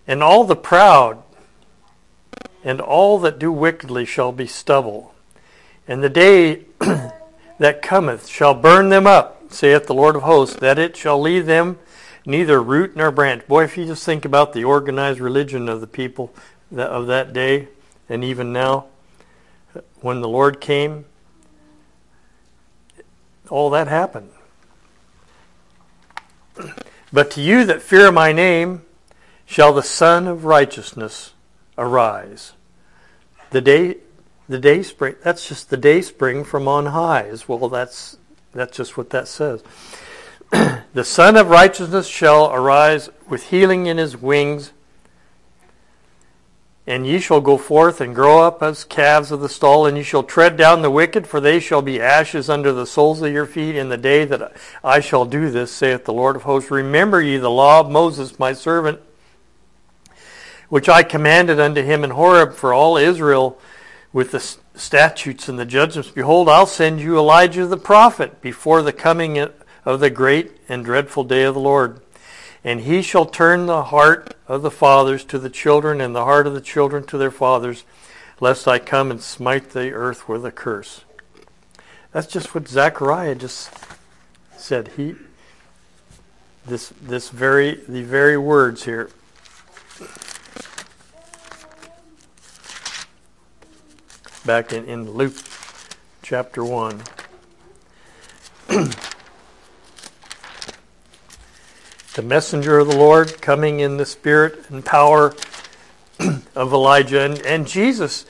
And 0.08 0.22
all 0.22 0.44
the 0.44 0.56
proud 0.56 1.24
and 2.64 2.80
all 2.80 3.20
that 3.20 3.40
do 3.40 3.52
wickedly 3.52 4.06
shall 4.06 4.32
be 4.32 4.48
stubble. 4.48 5.14
And 5.88 6.04
the 6.04 6.10
day 6.10 6.66
that 7.60 7.82
cometh 7.82 8.28
shall 8.28 8.54
burn 8.54 8.90
them 8.90 9.06
up, 9.06 9.52
saith 9.52 9.88
the 9.88 9.94
Lord 9.94 10.16
of 10.16 10.24
hosts, 10.24 10.56
that 10.58 10.80
it 10.80 10.96
shall 10.96 11.20
leave 11.20 11.46
them 11.46 11.80
neither 12.26 12.62
root 12.62 12.96
nor 12.96 13.12
branch. 13.12 13.48
Boy, 13.48 13.66
if 13.66 13.78
you 13.78 13.86
just 13.86 14.06
think 14.06 14.24
about 14.26 14.54
the 14.54 14.64
organized 14.64 15.20
religion 15.20 15.68
of 15.68 15.82
the 15.82 15.88
people 15.88 16.34
of 16.76 17.08
that 17.08 17.34
day 17.34 17.68
and 18.10 18.24
even 18.24 18.54
now, 18.54 18.86
when 20.02 20.22
the 20.22 20.28
Lord 20.28 20.62
came, 20.62 21.06
all 23.50 23.70
that 23.72 23.88
happened. 23.88 24.32
But 27.12 27.30
to 27.32 27.42
you 27.42 27.64
that 27.66 27.84
fear 27.84 28.12
my 28.12 28.32
name 28.32 28.83
shall 29.54 29.72
the 29.72 29.84
Sun 29.84 30.28
of 30.28 30.46
Righteousness 30.46 31.34
arise. 31.78 32.54
The 33.52 33.62
day 33.62 33.98
the 34.50 34.58
day 34.58 34.82
spring 34.82 35.14
that's 35.24 35.48
just 35.48 35.70
the 35.70 35.78
day 35.78 36.02
spring 36.02 36.44
from 36.44 36.68
on 36.68 36.88
high 36.88 37.32
well 37.48 37.70
that's 37.70 38.18
that's 38.52 38.76
just 38.76 38.98
what 38.98 39.12
that 39.12 39.28
says. 39.28 39.64
the 40.52 41.04
Sun 41.04 41.38
of 41.38 41.52
Righteousness 41.52 42.08
shall 42.08 42.52
arise 42.52 43.12
with 43.30 43.50
healing 43.50 43.86
in 43.86 44.00
his 44.00 44.18
wings 44.18 44.72
and 46.88 47.06
ye 47.06 47.20
shall 47.20 47.40
go 47.40 47.60
forth 47.60 48.02
and 48.02 48.16
grow 48.16 48.42
up 48.42 48.64
as 48.64 48.84
calves 48.84 49.32
of 49.32 49.40
the 49.40 49.48
stall, 49.48 49.86
and 49.86 49.96
ye 49.96 50.04
shall 50.04 50.24
tread 50.24 50.58
down 50.58 50.82
the 50.82 50.92
wicked, 50.92 51.28
for 51.28 51.40
they 51.40 51.60
shall 51.60 51.82
be 51.82 52.02
ashes 52.02 52.50
under 52.50 52.74
the 52.74 52.86
soles 52.86 53.22
of 53.22 53.32
your 53.32 53.46
feet 53.46 53.78
in 53.78 53.88
the 53.88 53.98
day 53.98 54.26
that 54.26 54.52
I 54.84 55.00
shall 55.00 55.24
do 55.24 55.50
this, 55.50 55.72
saith 55.72 56.04
the 56.04 56.12
Lord 56.12 56.36
of 56.36 56.44
hosts. 56.44 56.72
Remember 56.72 57.22
ye 57.22 57.38
the 57.38 57.50
law 57.50 57.80
of 57.80 57.90
Moses, 57.90 58.38
my 58.38 58.52
servant, 58.52 59.00
which 60.74 60.90
I 60.90 61.04
commanded 61.04 61.60
unto 61.60 61.84
him 61.84 62.04
in 62.04 62.10
Horeb 62.10 62.56
for 62.56 62.74
all 62.74 62.98
Israel 62.98 63.60
with 64.12 64.32
the 64.32 64.40
statutes 64.40 65.48
and 65.48 65.60
the 65.60 65.68
judgments. 65.68 66.10
Behold, 66.10 66.50
I'll 66.50 66.66
send 66.66 67.00
you 67.00 67.16
Elijah 67.16 67.68
the 67.68 67.78
prophet 67.78 68.42
before 68.42 68.82
the 68.82 68.92
coming 68.92 69.38
of 69.38 70.00
the 70.00 70.10
great 70.10 70.50
and 70.68 70.84
dreadful 70.84 71.26
day 71.26 71.44
of 71.44 71.54
the 71.54 71.60
Lord. 71.60 72.02
And 72.64 72.82
he 72.82 73.04
shall 73.04 73.28
turn 73.28 73.68
the 73.68 73.84
heart 73.84 74.34
of 74.48 74.64
the 74.64 74.72
fathers 74.72 75.24
to 75.26 75.38
the 75.38 75.48
children, 75.48 76.02
and 76.02 76.16
the 76.16 76.26
heart 76.26 76.48
of 76.48 76.56
the 76.56 76.60
children 76.60 77.04
to 77.06 77.20
their 77.20 77.30
fathers, 77.30 77.84
lest 78.40 78.68
I 78.68 78.80
come 78.80 79.12
and 79.12 79.22
smite 79.22 79.74
the 79.74 79.92
earth 79.92 80.28
with 80.28 80.44
a 80.44 80.52
curse. 80.52 81.02
That's 82.14 82.26
just 82.26 82.56
what 82.56 82.68
Zechariah 82.68 83.36
just 83.36 83.70
said. 84.58 84.88
He 84.98 85.14
this 86.66 86.92
this 87.00 87.30
very 87.30 87.76
the 87.88 88.02
very 88.02 88.40
words 88.40 88.86
here. 88.86 89.12
Back 94.46 94.74
in, 94.74 94.84
in 94.86 95.12
Luke 95.12 95.36
chapter 96.22 96.66
one. 96.66 97.02
the 98.68 98.94
messenger 102.22 102.78
of 102.78 102.90
the 102.90 102.98
Lord 102.98 103.42
coming 103.42 103.80
in 103.80 103.96
the 103.96 104.06
spirit 104.06 104.70
and 104.70 104.84
power 104.84 105.34
of 106.56 106.74
Elijah 106.74 107.22
and, 107.22 107.40
and 107.46 107.66
Jesus 107.66 108.26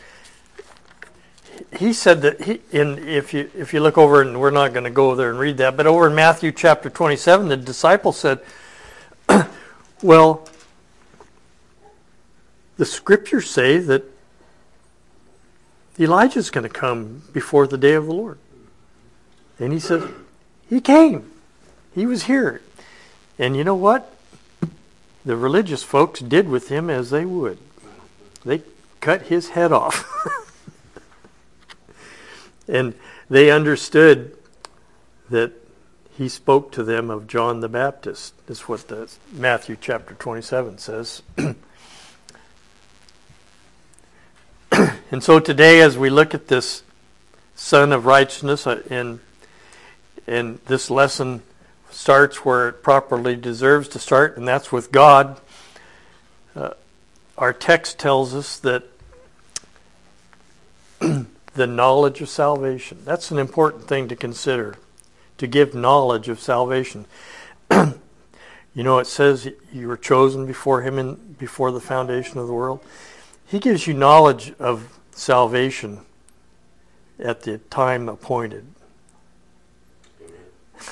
he 1.75 1.93
said 1.93 2.21
that 2.21 2.41
he 2.41 2.61
in 2.71 3.07
if 3.07 3.33
you 3.33 3.49
if 3.55 3.73
you 3.73 3.79
look 3.79 3.97
over 3.97 4.21
and 4.21 4.39
we're 4.39 4.51
not 4.51 4.71
going 4.71 4.83
to 4.83 4.91
go 4.91 5.15
there 5.15 5.31
and 5.31 5.39
read 5.39 5.57
that 5.57 5.75
but 5.75 5.87
over 5.87 6.07
in 6.07 6.13
Matthew 6.13 6.51
chapter 6.51 6.91
27 6.91 7.47
the 7.47 7.57
disciples 7.57 8.17
said 8.17 8.39
well 10.03 10.47
the 12.77 12.85
scriptures 12.85 13.49
say 13.49 13.79
that 13.79 14.12
Elijah's 15.99 16.49
going 16.49 16.63
to 16.63 16.69
come 16.69 17.23
before 17.33 17.67
the 17.67 17.77
day 17.77 17.93
of 17.93 18.05
the 18.05 18.13
Lord 18.13 18.37
and 19.59 19.71
he 19.71 19.79
said 19.79 20.09
he 20.69 20.81
came 20.81 21.31
he 21.93 22.05
was 22.05 22.23
here 22.23 22.61
and 23.39 23.57
you 23.57 23.63
know 23.63 23.75
what? 23.75 24.13
The 25.25 25.35
religious 25.35 25.83
folks 25.83 26.19
did 26.19 26.49
with 26.49 26.69
him 26.69 26.89
as 26.89 27.09
they 27.09 27.25
would. 27.25 27.57
They 28.45 28.63
cut 28.99 29.23
his 29.23 29.49
head 29.49 29.71
off. 29.71 30.05
and 32.67 32.93
they 33.29 33.49
understood 33.49 34.37
that 35.29 35.53
he 36.15 36.29
spoke 36.29 36.71
to 36.73 36.83
them 36.83 37.09
of 37.09 37.27
John 37.27 37.61
the 37.61 37.69
Baptist. 37.69 38.33
That's 38.45 38.67
what 38.67 38.87
the 38.87 39.11
Matthew 39.31 39.77
chapter 39.79 40.13
27 40.13 40.77
says. 40.77 41.23
and 45.13 45.23
so 45.23 45.39
today, 45.39 45.79
as 45.79 45.95
we 45.95 46.09
look 46.09 46.33
at 46.33 46.47
this 46.47 46.81
Son 47.53 47.91
of 47.91 48.07
Righteousness 48.07 48.65
and, 48.65 49.19
uh, 49.19 49.21
in 50.25 50.59
this 50.65 50.89
lesson 50.89 51.43
starts 51.91 52.37
where 52.37 52.69
it 52.69 52.81
properly 52.81 53.35
deserves 53.35 53.87
to 53.89 53.99
start, 53.99 54.37
and 54.37 54.47
that's 54.47 54.71
with 54.71 54.91
God. 54.91 55.39
Uh, 56.55 56.71
our 57.37 57.53
text 57.53 57.99
tells 57.99 58.33
us 58.33 58.57
that 58.57 58.85
the 60.99 61.67
knowledge 61.67 62.19
of 62.19 62.27
salvation, 62.27 62.97
that's 63.05 63.29
an 63.29 63.37
important 63.37 63.87
thing 63.87 64.07
to 64.07 64.15
consider, 64.15 64.77
to 65.37 65.45
give 65.45 65.75
knowledge 65.75 66.27
of 66.27 66.39
salvation. 66.39 67.05
you 67.71 67.93
know, 68.73 68.97
it 68.97 69.05
says 69.05 69.47
you 69.71 69.87
were 69.87 69.95
chosen 69.95 70.47
before 70.47 70.81
Him 70.81 70.97
and 70.97 71.37
before 71.37 71.71
the 71.71 71.79
foundation 71.79 72.39
of 72.39 72.47
the 72.47 72.53
world. 72.53 72.83
He 73.45 73.59
gives 73.59 73.85
you 73.85 73.93
knowledge 73.93 74.55
of 74.57 74.89
salvation 75.15 76.01
at 77.19 77.43
the 77.43 77.57
time 77.57 78.09
appointed. 78.09 78.65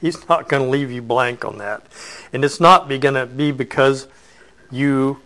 He's 0.00 0.28
not 0.28 0.48
going 0.48 0.64
to 0.64 0.68
leave 0.68 0.90
you 0.90 1.02
blank 1.02 1.44
on 1.44 1.58
that. 1.58 1.82
And 2.32 2.44
it's 2.44 2.60
not 2.60 2.88
going 2.88 3.14
to 3.14 3.26
be 3.26 3.50
because 3.50 4.06
you 4.70 5.20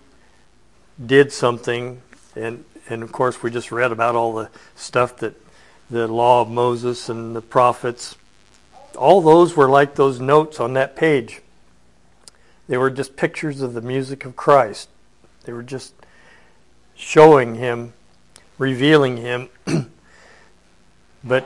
did 1.05 1.33
something 1.33 2.01
and 2.37 2.65
and 2.89 3.03
of 3.03 3.11
course 3.11 3.43
we 3.43 3.51
just 3.51 3.73
read 3.73 3.91
about 3.91 4.15
all 4.15 4.35
the 4.35 4.49
stuff 4.77 5.17
that 5.17 5.35
the 5.91 6.07
law 6.07 6.43
of 6.43 6.49
Moses 6.49 7.09
and 7.09 7.35
the 7.35 7.41
prophets 7.41 8.15
all 8.97 9.21
those 9.21 9.57
were 9.57 9.69
like 9.69 9.95
those 9.95 10.21
notes 10.21 10.61
on 10.61 10.75
that 10.75 10.97
page. 10.97 11.41
They 12.69 12.77
were 12.77 12.91
just 12.91 13.17
pictures 13.17 13.61
of 13.61 13.75
the 13.75 13.81
music 13.81 14.25
of 14.25 14.37
Christ. 14.37 14.89
They 15.45 15.53
were 15.53 15.63
just 15.63 15.95
showing 16.95 17.57
him, 17.57 17.95
revealing 18.63 19.17
him. 19.17 19.49
but 21.25 21.45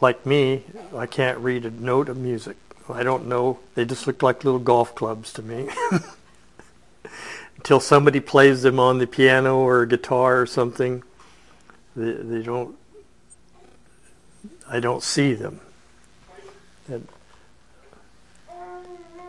like 0.00 0.26
me, 0.26 0.64
I 0.94 1.06
can't 1.06 1.38
read 1.38 1.64
a 1.64 1.70
note 1.70 2.08
of 2.08 2.16
music. 2.16 2.56
I 2.88 3.04
don't 3.04 3.28
know. 3.28 3.60
They 3.76 3.84
just 3.84 4.06
look 4.08 4.22
like 4.22 4.44
little 4.44 4.58
golf 4.58 4.94
clubs 4.96 5.32
to 5.34 5.42
me. 5.42 5.68
Until 7.56 7.78
somebody 7.78 8.18
plays 8.20 8.62
them 8.62 8.80
on 8.80 8.98
the 8.98 9.06
piano 9.06 9.58
or 9.58 9.86
guitar 9.86 10.40
or 10.40 10.46
something, 10.46 11.04
they, 11.94 12.12
they 12.12 12.42
don't. 12.42 12.76
I 14.68 14.80
don't 14.80 15.02
see 15.02 15.32
them. 15.32 15.60
And, 16.88 17.06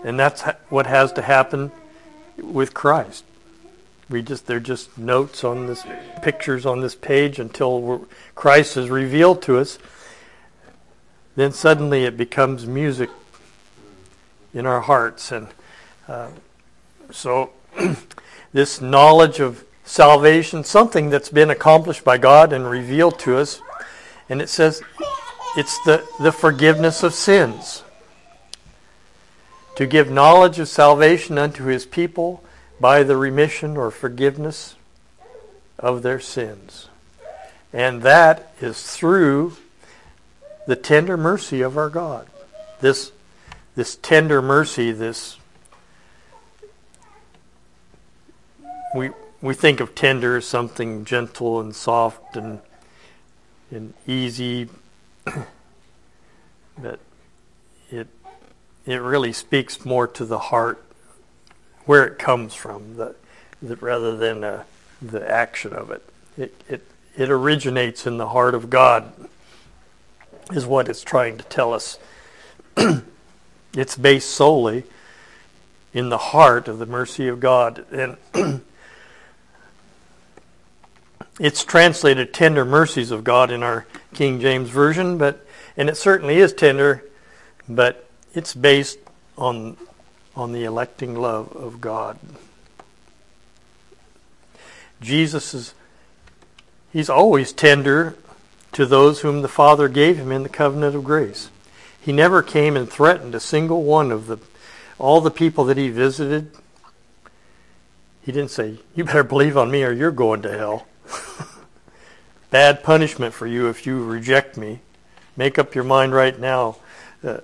and 0.04 0.20
that's 0.20 0.42
what 0.70 0.88
has 0.88 1.14
to 1.14 1.22
happen 1.22 1.72
with 2.38 2.74
Christ. 2.74 3.24
We 4.10 4.22
just 4.22 4.48
they're 4.48 4.60
just 4.60 4.98
notes 4.98 5.44
on 5.44 5.68
this 5.68 5.86
pictures 6.22 6.66
on 6.66 6.82
this 6.82 6.96
page 6.96 7.40
until 7.40 8.08
Christ 8.36 8.78
is 8.78 8.90
revealed 8.90 9.42
to 9.44 9.58
us 9.58 9.80
then 11.38 11.52
suddenly 11.52 12.04
it 12.04 12.18
becomes 12.18 12.66
music 12.66 13.12
in 14.56 14.66
our 14.66 14.82
hearts. 14.82 15.32
And 15.32 15.48
uh, 16.08 16.30
so, 17.12 17.52
this 18.54 18.82
knowledge 18.82 19.40
of 19.40 19.64
salvation, 19.86 20.64
something 20.64 21.12
that's 21.12 21.30
been 21.30 21.52
accomplished 21.52 22.04
by 22.04 22.18
God 22.18 22.52
and 22.52 22.68
revealed 22.68 23.20
to 23.20 23.38
us, 23.38 23.62
and 24.28 24.42
it 24.42 24.50
says 24.50 24.82
it's 25.56 25.78
the, 25.86 26.04
the 26.20 26.32
forgiveness 26.32 27.04
of 27.04 27.14
sins. 27.14 27.84
To 29.76 29.86
give 29.86 30.10
knowledge 30.10 30.58
of 30.58 30.68
salvation 30.68 31.38
unto 31.38 31.66
his 31.66 31.86
people 31.86 32.44
by 32.80 33.04
the 33.04 33.18
remission 33.18 33.78
or 33.78 33.92
forgiveness 33.92 34.76
of 35.80 36.04
their 36.04 36.20
sins. 36.20 36.90
And 37.74 38.02
that 38.04 38.54
is 38.62 38.82
through 38.96 39.58
the 40.66 40.76
tender 40.76 41.18
mercy 41.18 41.62
of 41.62 41.78
our 41.78 41.90
God. 41.90 42.28
This, 42.82 43.12
this 43.76 43.96
tender 43.96 44.42
mercy, 44.42 44.92
this 44.92 45.38
we 48.96 49.12
we 49.42 49.54
think 49.54 49.80
of 49.80 49.94
tender 49.94 50.38
as 50.38 50.46
something 50.46 51.06
gentle 51.06 51.60
and 51.60 51.76
soft 51.76 52.36
and 52.36 52.60
and 53.70 53.94
easy, 54.08 54.70
but 55.26 57.00
it 57.92 58.08
it 58.86 59.02
really 59.02 59.34
speaks 59.34 59.86
more 59.86 60.08
to 60.08 60.26
the 60.26 60.40
heart 60.40 60.84
where 61.88 62.06
it 62.06 62.20
comes 62.20 62.54
from, 62.54 62.98
the, 62.98 63.16
the, 63.62 63.76
rather 63.78 64.16
than 64.16 64.44
uh, 64.44 64.64
the 65.02 65.30
action 65.30 65.74
of 65.74 65.90
it. 65.90 66.08
It, 66.38 66.62
it. 66.70 66.88
it 67.18 67.32
originates 67.32 68.06
in 68.06 68.18
the 68.18 68.28
heart 68.28 68.54
of 68.54 68.70
God, 68.70 69.12
is 70.52 70.66
what 70.66 70.88
it's 70.88 71.02
trying 71.02 71.38
to 71.40 71.44
tell 71.46 71.74
us. 71.74 71.98
it's 73.74 73.98
based 73.98 74.30
solely 74.30 74.84
in 75.94 76.10
the 76.10 76.18
heart 76.18 76.68
of 76.68 76.78
the 76.78 76.86
mercy 76.86 77.28
of 77.28 77.40
God. 77.40 77.86
And 77.92 78.18
it's 81.40 81.64
translated 81.64 82.34
tender 82.34 82.66
mercies 82.66 83.12
of 83.12 83.24
God 83.24 83.50
in 83.50 83.64
our 83.64 83.88
King 84.14 84.40
James 84.40 84.70
Version, 84.70 85.18
but 85.18 85.46
and 85.76 85.90
it 85.90 85.98
certainly 85.98 86.38
is 86.38 86.54
tender, 86.54 87.04
but 87.70 88.10
it's 88.34 88.54
based 88.54 89.00
on 89.38 89.78
on 90.38 90.52
the 90.52 90.64
electing 90.64 91.16
love 91.16 91.52
of 91.56 91.82
God. 91.82 92.20
Jesus 95.02 95.54
is 95.54 95.74
he's 96.94 97.10
always 97.10 97.52
tender 97.52 98.16
to 98.72 98.86
those 98.86 99.22
whom 99.22 99.42
the 99.42 99.48
Father 99.48 99.88
gave 99.88 100.18
him 100.18 100.32
in 100.32 100.44
the 100.44 100.50
covenant 100.50 100.96
of 100.96 101.04
grace. 101.04 101.50
He 102.00 102.12
never 102.12 102.44
came 102.44 102.78
and 102.78 102.88
threatened 102.88 103.34
a 103.34 103.40
single 103.40 103.84
one 103.84 104.12
of 104.12 104.28
the 104.28 104.38
all 105.00 105.22
the 105.22 105.32
people 105.32 105.66
that 105.66 105.78
he 105.78 105.90
visited. 105.90 106.52
He 108.22 108.32
didn't 108.32 108.52
say, 108.52 108.78
"You 108.94 109.06
better 109.06 109.24
believe 109.24 109.58
on 109.58 109.72
me 109.72 109.84
or 109.84 109.92
you're 109.92 110.12
going 110.12 110.44
to 110.44 110.56
hell." 110.56 110.86
Bad 112.52 112.84
punishment 112.84 113.34
for 113.34 113.48
you 113.48 113.70
if 113.70 113.88
you 113.88 114.04
reject 114.04 114.56
me. 114.56 114.82
Make 115.36 115.58
up 115.58 115.74
your 115.74 115.84
mind 115.84 116.14
right 116.14 116.40
now. 116.40 116.78
Uh, 117.24 117.40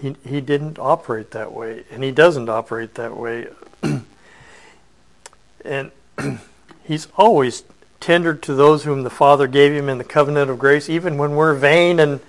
he, 0.00 0.16
he 0.24 0.40
didn't 0.40 0.78
operate 0.78 1.32
that 1.32 1.52
way, 1.52 1.84
and 1.90 2.02
he 2.02 2.10
doesn't 2.10 2.48
operate 2.48 2.94
that 2.94 3.16
way. 3.16 3.48
and 5.64 5.90
he's 6.84 7.08
always 7.16 7.64
tendered 8.00 8.42
to 8.42 8.54
those 8.54 8.84
whom 8.84 9.02
the 9.02 9.10
Father 9.10 9.46
gave 9.46 9.72
him 9.72 9.88
in 9.88 9.98
the 9.98 10.04
covenant 10.04 10.50
of 10.50 10.58
grace, 10.58 10.88
even 10.88 11.18
when 11.18 11.34
we're 11.34 11.54
vain 11.54 11.98
and 12.00 12.20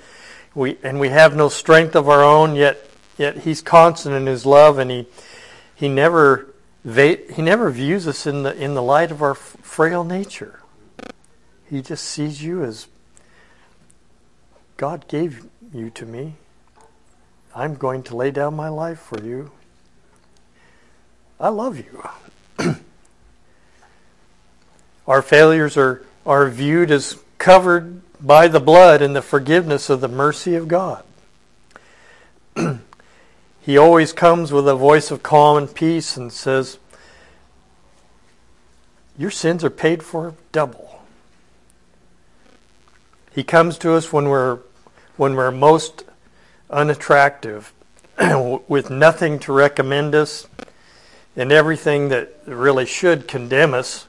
we 0.56 0.78
and 0.84 1.00
we 1.00 1.10
have 1.10 1.36
no 1.36 1.48
strength 1.48 1.96
of 1.96 2.10
our 2.10 2.24
own. 2.24 2.56
Yet 2.56 2.90
yet 3.18 3.40
he's 3.40 3.62
constant 3.62 4.16
in 4.16 4.26
his 4.26 4.46
love, 4.46 4.78
and 4.80 4.90
he 4.90 5.08
he 5.76 5.88
never 5.88 6.48
he 6.84 7.42
never 7.42 7.70
views 7.70 8.08
us 8.08 8.26
in 8.26 8.44
the 8.44 8.56
in 8.56 8.74
the 8.74 8.84
light 8.84 9.12
of 9.12 9.22
our 9.22 9.36
frail 9.36 10.04
nature. 10.04 10.60
He 11.70 11.82
just 11.82 12.04
sees 12.04 12.42
you 12.42 12.64
as 12.64 12.88
God 14.78 15.08
gave 15.08 15.46
you 15.72 15.92
to 15.92 16.06
me. 16.06 16.36
I'm 17.56 17.76
going 17.76 18.04
to 18.04 18.16
lay 18.16 18.32
down 18.32 18.56
my 18.56 18.70
life 18.70 19.00
for 19.00 19.20
you. 19.24 19.52
I 21.40 21.50
love 21.50 21.78
you. 21.78 22.08
our 25.08 25.22
failures 25.22 25.78
are, 25.78 26.06
are 26.26 26.50
viewed 26.50 26.92
as 26.92 27.18
covered 27.38 28.02
by 28.22 28.48
the 28.48 28.60
blood 28.60 29.02
and 29.02 29.16
the 29.16 29.22
forgiveness 29.22 29.90
of 29.90 30.02
the 30.02 30.08
mercy 30.08 30.56
of 30.56 30.68
God. 30.68 31.04
he 33.62 33.78
always 33.78 34.12
comes 34.12 34.52
with 34.52 34.68
a 34.68 34.76
voice 34.76 35.10
of 35.12 35.24
calm 35.24 35.58
and 35.58 35.74
peace 35.74 36.18
and 36.18 36.32
says, 36.32 36.78
Your 39.18 39.32
sins 39.32 39.64
are 39.64 39.70
paid 39.70 40.04
for 40.04 40.36
double. 40.52 41.02
He 43.34 43.44
comes 43.44 43.78
to 43.80 43.94
us 43.94 44.12
when 44.12 44.28
we're 44.28 44.60
when 45.16 45.36
we're 45.36 45.52
most 45.52 46.04
unattractive, 46.70 47.74
with 48.68 48.90
nothing 48.90 49.40
to 49.40 49.54
recommend 49.54 50.16
us, 50.16 50.48
and 51.36 51.52
everything 51.52 52.10
that 52.10 52.34
really 52.46 52.86
should 52.86 53.28
condemn 53.28 53.74
us. 53.74 54.06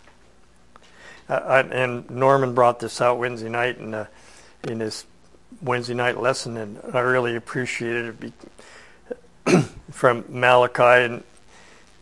And 1.28 2.10
Norman 2.10 2.54
brought 2.54 2.80
this 2.80 3.00
out 3.00 3.18
Wednesday 3.18 3.48
night 3.48 3.78
in, 3.78 3.94
uh, 3.94 4.06
in 4.64 4.80
his 4.80 5.04
Wednesday 5.62 5.94
night 5.94 6.18
lesson, 6.18 6.56
and 6.56 6.80
I 6.92 7.00
really 7.00 7.36
appreciated 7.36 8.32
it 9.46 9.64
from 9.90 10.24
Malachi, 10.28 11.04
and, 11.04 11.24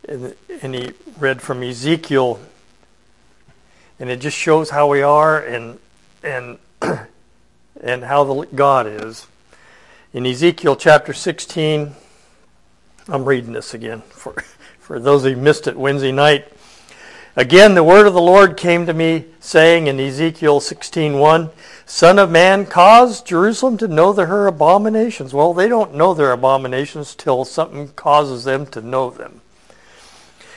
and, 0.09 0.35
and 0.63 0.75
he 0.75 0.93
read 1.19 1.43
from 1.43 1.63
Ezekiel, 1.63 2.41
and 3.99 4.11
it 4.11 4.21
just 4.21 4.37
shows 4.37 4.71
how 4.71 4.89
we 4.89 5.03
are 5.03 5.41
and 5.41 5.79
and 6.23 6.59
and 7.81 8.05
how 8.05 8.25
the 8.25 8.47
God 8.55 8.87
is. 8.87 9.27
In 10.15 10.25
Ezekiel 10.25 10.75
chapter 10.75 11.13
16, 11.13 11.95
I'm 13.09 13.25
reading 13.27 13.53
this 13.53 13.75
again 13.75 14.01
for, 14.09 14.33
for 14.81 14.99
those 14.99 15.25
who 15.25 15.37
missed 15.37 15.67
it 15.67 15.77
Wednesday 15.77 16.13
night. 16.13 16.51
Again, 17.37 17.75
the 17.75 17.85
word 17.85 18.07
of 18.07 18.15
the 18.15 18.21
Lord 18.21 18.57
came 18.57 18.87
to 18.87 18.95
me, 18.95 19.27
saying 19.39 19.87
in 19.87 20.01
Ezekiel 20.01 20.61
16:1, 20.61 21.51
"Son 21.85 22.19
of 22.19 22.31
man, 22.31 22.65
cause 22.65 23.21
Jerusalem 23.21 23.77
to 23.77 23.87
know 23.87 24.15
her 24.15 24.47
abominations." 24.47 25.35
Well, 25.35 25.53
they 25.53 25.69
don't 25.69 25.95
know 25.95 26.15
their 26.15 26.33
abominations 26.33 27.15
till 27.15 27.45
something 27.45 27.89
causes 27.89 28.45
them 28.45 28.65
to 28.69 28.81
know 28.81 29.11
them. 29.11 29.43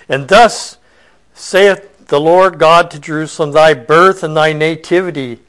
And 0.08 0.30
thus 0.30 0.78
saith 1.34 2.08
the 2.08 2.22
Lord 2.22 2.58
God 2.58 2.90
to 2.92 3.00
Jerusalem, 3.00 3.52
Thy 3.52 3.74
birth 3.74 4.24
and 4.24 4.36
thy 4.36 4.54
nativity 4.54 5.40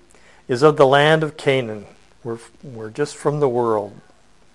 is 0.48 0.64
of 0.64 0.76
the 0.76 0.88
land 0.88 1.22
of 1.22 1.36
Canaan. 1.36 1.86
We're, 2.24 2.38
we're 2.62 2.90
just 2.90 3.16
from 3.16 3.40
the 3.40 3.48
world. 3.48 3.98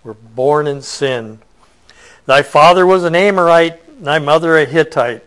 We're 0.04 0.14
born 0.14 0.68
in 0.68 0.82
sin. 0.82 1.40
Thy 2.26 2.42
father 2.42 2.86
was 2.86 3.04
an 3.04 3.16
Amorite, 3.16 4.04
thy 4.04 4.20
mother 4.20 4.58
a 4.58 4.66
Hittite. 4.66 5.24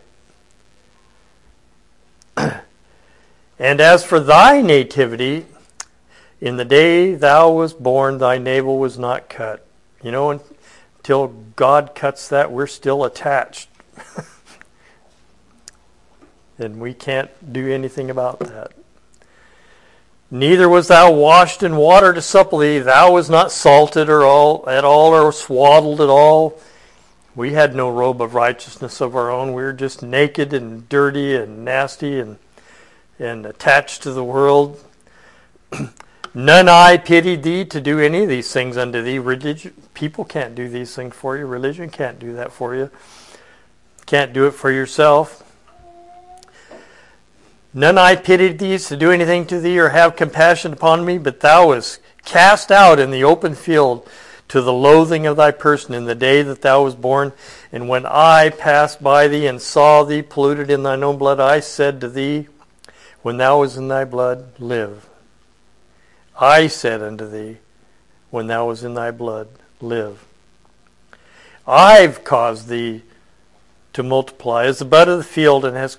and 2.36 3.80
as 3.80 4.04
for 4.04 4.20
thy 4.20 4.62
nativity, 4.62 5.46
in 6.40 6.56
the 6.56 6.64
day 6.64 7.14
thou 7.14 7.50
was 7.50 7.74
born, 7.74 8.18
thy 8.18 8.38
navel 8.38 8.78
was 8.78 8.98
not 8.98 9.28
cut. 9.28 9.66
You 10.02 10.10
know, 10.10 10.40
until 10.98 11.28
God 11.56 11.94
cuts 11.94 12.28
that, 12.28 12.50
we're 12.50 12.66
still 12.66 13.04
attached. 13.04 13.68
and 16.58 16.80
we 16.80 16.94
can't 16.94 17.52
do 17.52 17.70
anything 17.70 18.08
about 18.08 18.38
that. 18.40 18.72
Neither 20.30 20.68
was 20.68 20.88
thou 20.88 21.12
washed 21.12 21.62
in 21.62 21.76
water 21.76 22.12
to 22.12 22.22
supple 22.22 22.58
thee. 22.60 22.78
Thou 22.78 23.12
was 23.12 23.28
not 23.28 23.50
salted 23.50 24.08
or 24.08 24.22
all 24.22 24.68
at 24.68 24.84
all 24.84 25.12
or 25.12 25.32
swaddled 25.32 26.00
at 26.00 26.08
all. 26.08 26.58
We 27.34 27.52
had 27.52 27.74
no 27.74 27.90
robe 27.90 28.22
of 28.22 28.34
righteousness 28.34 29.00
of 29.00 29.16
our 29.16 29.30
own. 29.30 29.54
We 29.54 29.62
were 29.62 29.72
just 29.72 30.02
naked 30.02 30.52
and 30.52 30.88
dirty 30.88 31.34
and 31.34 31.64
nasty 31.64 32.20
and 32.20 32.38
and 33.18 33.44
attached 33.44 34.02
to 34.02 34.12
the 34.12 34.24
world. 34.24 34.82
None 36.34 36.68
I 36.68 36.96
pitied 36.96 37.42
thee 37.42 37.64
to 37.66 37.80
do 37.80 37.98
any 37.98 38.22
of 38.22 38.28
these 38.28 38.52
things 38.52 38.76
unto 38.76 39.02
thee. 39.02 39.18
Religion, 39.18 39.74
people 39.94 40.24
can't 40.24 40.54
do 40.54 40.68
these 40.68 40.94
things 40.94 41.14
for 41.14 41.36
you. 41.36 41.44
Religion 41.44 41.90
can't 41.90 42.18
do 42.18 42.32
that 42.34 42.52
for 42.52 42.74
you. 42.74 42.90
Can't 44.06 44.32
do 44.32 44.46
it 44.46 44.52
for 44.52 44.70
yourself. 44.70 45.49
None 47.72 47.98
I 47.98 48.16
pitied 48.16 48.58
thee 48.58 48.78
to 48.78 48.96
do 48.96 49.12
anything 49.12 49.46
to 49.46 49.60
thee 49.60 49.78
or 49.78 49.90
have 49.90 50.16
compassion 50.16 50.72
upon 50.72 51.04
me, 51.04 51.18
but 51.18 51.40
thou 51.40 51.68
wast 51.68 52.00
cast 52.24 52.72
out 52.72 52.98
in 52.98 53.10
the 53.10 53.24
open 53.24 53.54
field 53.54 54.08
to 54.48 54.60
the 54.60 54.72
loathing 54.72 55.26
of 55.26 55.36
thy 55.36 55.52
person 55.52 55.94
in 55.94 56.06
the 56.06 56.14
day 56.16 56.42
that 56.42 56.62
thou 56.62 56.82
was 56.82 56.96
born. 56.96 57.32
And 57.70 57.88
when 57.88 58.04
I 58.04 58.50
passed 58.50 59.00
by 59.00 59.28
thee 59.28 59.46
and 59.46 59.62
saw 59.62 60.02
thee 60.02 60.22
polluted 60.22 60.70
in 60.70 60.82
thine 60.82 61.04
own 61.04 61.18
blood, 61.18 61.38
I 61.38 61.60
said 61.60 62.00
to 62.00 62.08
thee, 62.08 62.48
when 63.22 63.36
thou 63.36 63.60
was 63.60 63.76
in 63.76 63.86
thy 63.86 64.04
blood, 64.04 64.58
live. 64.58 65.06
I 66.40 66.66
said 66.66 67.02
unto 67.02 67.28
thee, 67.28 67.58
when 68.30 68.48
thou 68.48 68.66
was 68.66 68.82
in 68.82 68.94
thy 68.94 69.12
blood, 69.12 69.48
live. 69.80 70.24
I've 71.66 72.24
caused 72.24 72.66
thee 72.66 73.02
to 73.92 74.02
multiply 74.02 74.64
as 74.64 74.78
the 74.78 74.84
bud 74.84 75.08
of 75.08 75.18
the 75.18 75.24
field, 75.24 75.64
and 75.64 75.76
has 75.76 75.98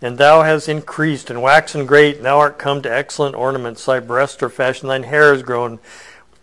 and 0.00 0.16
thou 0.18 0.42
hast 0.42 0.68
increased 0.68 1.30
and 1.30 1.42
waxen 1.42 1.86
great, 1.86 2.16
and 2.16 2.24
thou 2.24 2.38
art 2.38 2.58
come 2.58 2.82
to 2.82 2.92
excellent 2.92 3.34
ornaments. 3.34 3.84
Thy 3.84 4.00
breasts 4.00 4.42
are 4.42 4.48
fashioned, 4.48 4.90
thine 4.90 5.02
hair 5.02 5.34
is 5.34 5.42
grown, 5.42 5.80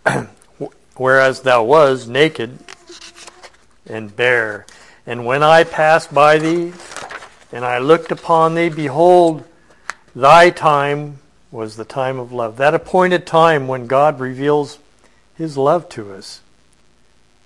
whereas 0.95 1.41
thou 1.41 1.63
was 1.63 2.07
naked 2.07 2.59
and 3.85 4.15
bare. 4.15 4.65
And 5.07 5.25
when 5.25 5.43
I 5.43 5.63
passed 5.63 6.13
by 6.13 6.37
thee, 6.37 6.73
and 7.51 7.63
I 7.63 7.77
looked 7.77 8.11
upon 8.11 8.55
thee, 8.55 8.69
behold, 8.69 9.45
thy 10.13 10.49
time 10.49 11.19
was 11.51 11.77
the 11.77 11.85
time 11.85 12.19
of 12.19 12.33
love. 12.33 12.57
That 12.57 12.73
appointed 12.73 13.25
time 13.25 13.67
when 13.67 13.87
God 13.87 14.19
reveals 14.19 14.79
his 15.37 15.57
love 15.57 15.87
to 15.89 16.11
us, 16.13 16.41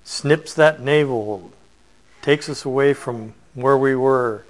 snips 0.03 0.53
that 0.55 0.81
navel, 0.81 1.51
takes 2.21 2.49
us 2.49 2.65
away 2.65 2.93
from 2.93 3.33
where 3.53 3.77
we 3.77 3.95
were 3.95 4.45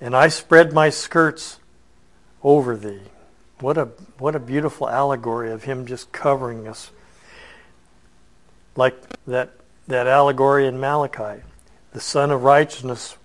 and 0.00 0.14
I 0.16 0.28
spread 0.28 0.72
my 0.72 0.90
skirts 0.90 1.58
over 2.42 2.76
thee. 2.76 3.00
What 3.60 3.78
a 3.78 3.86
what 4.18 4.34
a 4.34 4.40
beautiful 4.40 4.88
allegory 4.88 5.50
of 5.50 5.64
him 5.64 5.86
just 5.86 6.12
covering 6.12 6.68
us. 6.68 6.90
Like 8.76 8.96
that 9.26 9.52
that 9.88 10.06
allegory 10.06 10.66
in 10.66 10.80
Malachi. 10.80 11.42
the 11.92 12.00
Sun 12.00 12.30
of 12.30 12.42
Righteousness 12.42 13.16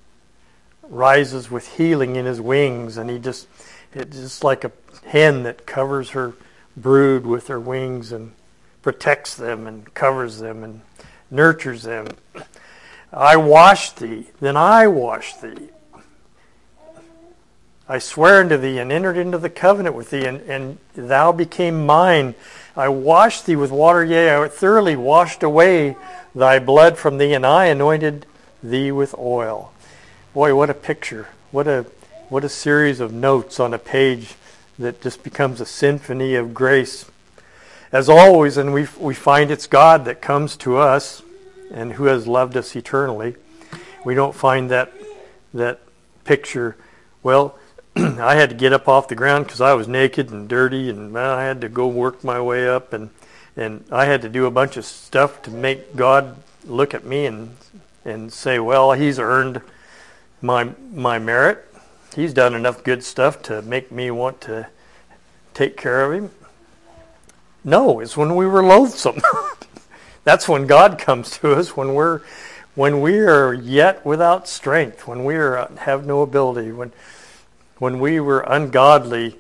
rises 0.88 1.50
with 1.50 1.78
healing 1.78 2.16
in 2.16 2.26
his 2.26 2.40
wings, 2.40 2.98
and 2.98 3.10
he 3.10 3.20
just 3.20 3.48
it's 3.94 4.18
just 4.18 4.44
like 4.44 4.64
a 4.64 4.72
hen 5.06 5.44
that 5.44 5.66
covers 5.66 6.12
her 6.12 6.34
brood 6.78 7.26
with 7.26 7.48
her 7.48 7.60
wings 7.60 8.12
and 8.12 8.32
protects 8.82 9.36
them 9.36 9.68
and 9.68 9.94
covers 9.94 10.40
them 10.40 10.64
and 10.64 10.82
nurtures 11.32 11.84
them. 11.84 12.08
I 13.12 13.36
wash 13.38 13.92
thee, 13.92 14.30
then 14.40 14.56
I 14.56 14.88
wash 14.88 15.36
thee. 15.36 15.70
I 17.92 17.98
swear 17.98 18.42
unto 18.42 18.56
thee 18.56 18.78
and 18.78 18.92
entered 18.92 19.18
into 19.18 19.40
the 19.40 19.50
covenant 19.50 19.96
with 19.96 20.12
thee, 20.12 20.26
and, 20.26 20.42
and 20.42 20.78
thou 20.94 21.32
became 21.32 21.88
mine. 21.88 22.36
I 22.78 22.88
washed 22.88 23.48
thee 23.48 23.56
with 23.56 23.72
water, 23.72 24.06
yea, 24.06 24.36
I 24.36 24.48
thoroughly 24.48 24.96
washed 24.96 25.42
away 25.42 25.98
thy 26.36 26.60
blood 26.60 27.00
from 27.00 27.18
thee, 27.18 27.34
and 27.34 27.44
I 27.44 27.66
anointed 27.66 28.28
thee 28.62 28.92
with 28.92 29.16
oil. 29.18 29.74
Boy, 30.36 30.54
what 30.54 30.70
a 30.70 30.76
picture. 30.76 31.30
What 31.50 31.68
a 31.68 31.88
what 32.30 32.44
a 32.44 32.50
series 32.50 33.00
of 33.00 33.12
notes 33.12 33.60
on 33.60 33.74
a 33.74 33.80
page 33.80 34.36
that 34.78 35.02
just 35.02 35.24
becomes 35.24 35.60
a 35.60 35.66
symphony 35.66 36.36
of 36.36 36.54
grace. 36.54 37.10
As 37.92 38.08
always, 38.08 38.56
and 38.56 38.72
we 38.72 38.88
we 39.00 39.16
find 39.16 39.50
it's 39.50 39.66
God 39.66 40.06
that 40.06 40.22
comes 40.22 40.56
to 40.58 40.78
us 40.78 41.24
and 41.72 41.94
who 41.94 42.06
has 42.06 42.28
loved 42.28 42.56
us 42.56 42.76
eternally. 42.76 43.36
We 44.06 44.14
don't 44.14 44.36
find 44.36 44.70
that 44.70 44.94
that 45.56 45.80
picture. 46.24 46.78
Well, 47.24 47.59
I 48.20 48.36
had 48.36 48.50
to 48.50 48.56
get 48.56 48.72
up 48.72 48.88
off 48.88 49.10
the 49.10 49.16
ground 49.16 49.46
because 49.46 49.60
I 49.60 49.74
was 49.74 49.88
naked 49.88 50.32
and 50.32 50.48
dirty, 50.48 50.90
and 50.90 51.18
I 51.18 51.44
had 51.44 51.60
to 51.62 51.70
go 51.70 51.88
work 51.88 52.24
my 52.24 52.40
way 52.40 52.68
up, 52.68 52.94
and 52.94 53.10
and 53.58 53.84
I 53.92 54.06
had 54.06 54.22
to 54.22 54.30
do 54.30 54.46
a 54.46 54.52
bunch 54.52 54.78
of 54.78 54.86
stuff 54.86 55.42
to 55.42 55.52
make 55.52 55.96
God 55.96 56.38
look 56.66 56.94
at 56.94 57.04
me 57.04 57.26
and 57.26 57.58
and 58.06 58.32
say, 58.32 58.58
well, 58.60 58.94
He's 58.94 59.20
earned 59.20 59.62
my 60.42 60.70
my 60.94 61.20
merit. 61.20 61.66
He's 62.16 62.34
done 62.34 62.56
enough 62.56 62.84
good 62.84 63.04
stuff 63.04 63.42
to 63.44 63.62
make 63.62 63.92
me 63.92 64.12
want 64.12 64.40
to 64.42 64.68
take 65.54 65.76
care 65.76 66.06
of 66.06 66.14
Him. 66.14 66.32
No, 67.66 68.00
it's 68.00 68.16
when 68.16 68.36
we 68.36 68.46
were 68.46 68.64
loathsome. 68.64 69.22
That's 70.24 70.48
when 70.48 70.68
God 70.68 70.98
comes 70.98 71.32
to 71.40 71.54
us 71.54 71.76
when 71.76 71.94
we're 71.94 72.22
when 72.76 73.02
we 73.02 73.20
are 73.20 73.54
yet 73.54 74.06
without 74.06 74.48
strength, 74.48 75.06
when 75.06 75.26
we 75.26 75.36
are, 75.36 75.70
have 75.80 76.06
no 76.06 76.22
ability, 76.22 76.72
when 76.72 76.94
when 77.80 78.00
we 78.00 78.20
were 78.20 78.42
ungodly, 78.42 79.36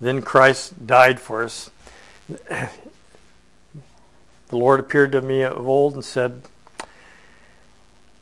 then 0.00 0.22
Christ 0.22 0.86
died 0.86 1.18
for 1.18 1.42
us. 1.42 1.70
The 2.48 2.68
Lord 4.56 4.78
appeared 4.80 5.12
to 5.12 5.20
me 5.20 5.42
of 5.42 5.66
old 5.66 5.94
and 5.94 6.04
said, 6.04 6.42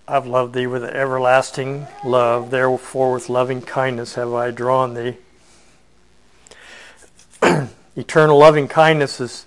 I've 0.09 0.27
loved 0.27 0.55
thee 0.55 0.69
with 0.69 0.85
everlasting 0.85 1.87
love, 2.05 2.51
therefore 2.51 3.13
with 3.13 3.29
loving 3.29 3.61
kindness 3.61 4.15
have 4.15 4.33
I 4.33 4.53
drawn 4.53 4.95
thee. 4.95 5.17
Eternal 7.97 8.39
loving 8.39 8.69
kindness 8.69 9.21
is 9.21 9.47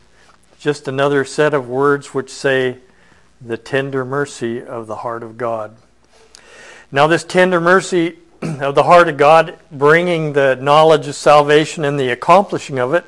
just 0.59 0.87
another 0.87 1.23
set 1.23 1.53
of 1.53 1.69
words 1.69 2.13
which 2.13 2.29
say 2.29 2.77
the 3.39 3.57
tender 3.57 4.03
mercy 4.03 4.61
of 4.61 4.87
the 4.87 4.97
heart 4.97 5.23
of 5.23 5.37
God. 5.37 5.77
Now, 6.91 7.07
this 7.07 7.23
tender 7.23 7.61
mercy 7.61 8.17
of 8.61 8.75
the 8.75 8.83
heart 8.83 9.09
of 9.09 9.17
God, 9.17 9.59
bringing 9.71 10.33
the 10.33 10.55
knowledge 10.55 11.07
of 11.07 11.15
salvation 11.15 11.83
and 11.83 11.99
the 11.99 12.09
accomplishing 12.09 12.79
of 12.79 12.93
it, 12.93 13.03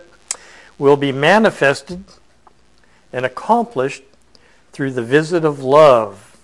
will 0.78 0.98
be 0.98 1.12
manifested 1.12 2.04
and 3.14 3.26
accomplished 3.26 4.04
through 4.74 4.92
the 4.92 5.04
visit 5.04 5.46
of 5.46 5.60
love, 5.60 6.38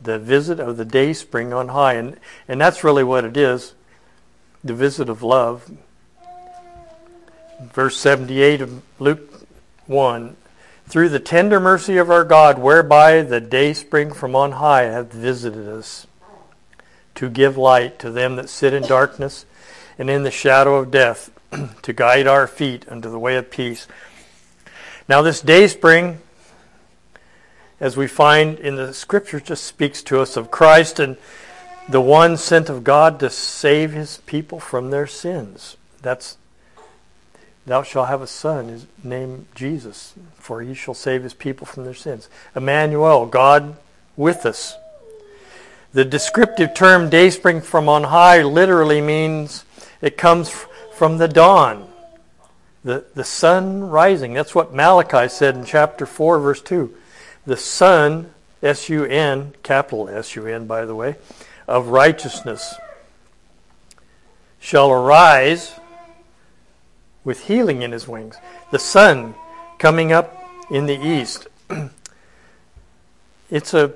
the 0.00 0.18
visit 0.18 0.60
of 0.60 0.76
the 0.76 0.84
day 0.84 1.12
spring 1.12 1.52
on 1.52 1.68
high. 1.68 1.94
And, 1.94 2.18
and 2.46 2.60
that's 2.60 2.84
really 2.84 3.04
what 3.04 3.24
it 3.24 3.36
is 3.36 3.74
the 4.62 4.74
visit 4.74 5.08
of 5.08 5.22
love. 5.22 5.70
Verse 7.60 7.96
78 7.98 8.60
of 8.62 8.82
Luke 8.98 9.46
1 9.86 10.36
Through 10.86 11.10
the 11.10 11.20
tender 11.20 11.60
mercy 11.60 11.98
of 11.98 12.10
our 12.10 12.24
God, 12.24 12.58
whereby 12.58 13.22
the 13.22 13.40
day 13.40 13.72
spring 13.74 14.12
from 14.12 14.34
on 14.34 14.52
high 14.52 14.84
hath 14.84 15.12
visited 15.12 15.68
us 15.68 16.06
to 17.16 17.30
give 17.30 17.56
light 17.56 17.98
to 18.00 18.10
them 18.10 18.36
that 18.36 18.48
sit 18.48 18.72
in 18.72 18.82
darkness 18.82 19.46
and 19.98 20.10
in 20.10 20.22
the 20.22 20.30
shadow 20.30 20.76
of 20.76 20.90
death, 20.90 21.30
to 21.82 21.92
guide 21.92 22.26
our 22.26 22.46
feet 22.46 22.84
unto 22.88 23.10
the 23.10 23.18
way 23.18 23.36
of 23.36 23.50
peace. 23.50 23.86
Now, 25.08 25.22
this 25.22 25.40
day 25.40 25.66
spring, 25.68 26.18
as 27.78 27.96
we 27.96 28.06
find 28.06 28.58
in 28.58 28.76
the 28.76 28.94
scripture, 28.94 29.40
just 29.40 29.64
speaks 29.64 30.02
to 30.04 30.20
us 30.20 30.36
of 30.36 30.50
Christ 30.50 30.98
and 30.98 31.16
the 31.88 32.00
one 32.00 32.36
sent 32.36 32.70
of 32.70 32.82
God 32.82 33.20
to 33.20 33.30
save 33.30 33.92
his 33.92 34.18
people 34.26 34.58
from 34.58 34.90
their 34.90 35.06
sins. 35.06 35.76
That's 36.00 36.38
Thou 37.66 37.82
shalt 37.82 38.08
have 38.08 38.20
a 38.20 38.26
son, 38.26 38.68
his 38.68 38.86
name 39.02 39.46
Jesus, 39.54 40.12
for 40.34 40.60
he 40.60 40.74
shall 40.74 40.94
save 40.94 41.22
his 41.22 41.32
people 41.32 41.66
from 41.66 41.84
their 41.84 41.94
sins. 41.94 42.28
Emmanuel, 42.54 43.26
God 43.26 43.76
with 44.16 44.44
us. 44.44 44.76
The 45.94 46.04
descriptive 46.04 46.74
term 46.74 47.08
day 47.08 47.30
spring 47.30 47.60
from 47.60 47.88
on 47.88 48.02
high 48.02 48.42
literally 48.42 49.00
means 49.00 49.64
it 50.02 50.16
comes 50.16 50.50
from 50.92 51.18
the 51.18 51.28
dawn, 51.28 51.88
the, 52.82 53.04
the 53.14 53.22
sun 53.22 53.84
rising. 53.84 54.34
That's 54.34 54.56
what 54.56 54.74
Malachi 54.74 55.28
said 55.28 55.54
in 55.54 55.64
chapter 55.64 56.04
4, 56.04 56.40
verse 56.40 56.60
2. 56.62 56.92
The 57.46 57.56
sun, 57.56 58.34
S 58.60 58.88
U 58.88 59.04
N, 59.04 59.54
capital 59.62 60.08
S 60.08 60.34
U 60.34 60.48
N, 60.48 60.66
by 60.66 60.84
the 60.84 60.96
way, 60.96 61.14
of 61.68 61.86
righteousness 61.86 62.74
shall 64.58 64.90
arise 64.90 65.78
with 67.22 67.46
healing 67.46 67.82
in 67.82 67.92
his 67.92 68.08
wings. 68.08 68.34
The 68.72 68.80
sun 68.80 69.36
coming 69.78 70.10
up 70.10 70.44
in 70.72 70.86
the 70.86 71.00
east. 71.00 71.46
it's 73.48 73.74
a 73.74 73.94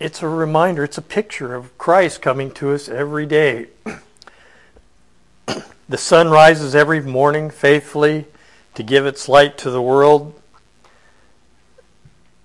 it's 0.00 0.22
a 0.22 0.28
reminder, 0.28 0.84
it's 0.84 0.98
a 0.98 1.02
picture 1.02 1.54
of 1.54 1.76
Christ 1.76 2.22
coming 2.22 2.52
to 2.52 2.72
us 2.72 2.88
every 2.88 3.26
day. 3.26 3.66
the 5.88 5.98
sun 5.98 6.28
rises 6.28 6.74
every 6.74 7.02
morning 7.02 7.50
faithfully 7.50 8.26
to 8.74 8.82
give 8.84 9.06
its 9.06 9.28
light 9.28 9.58
to 9.58 9.70
the 9.70 9.82
world. 9.82 10.40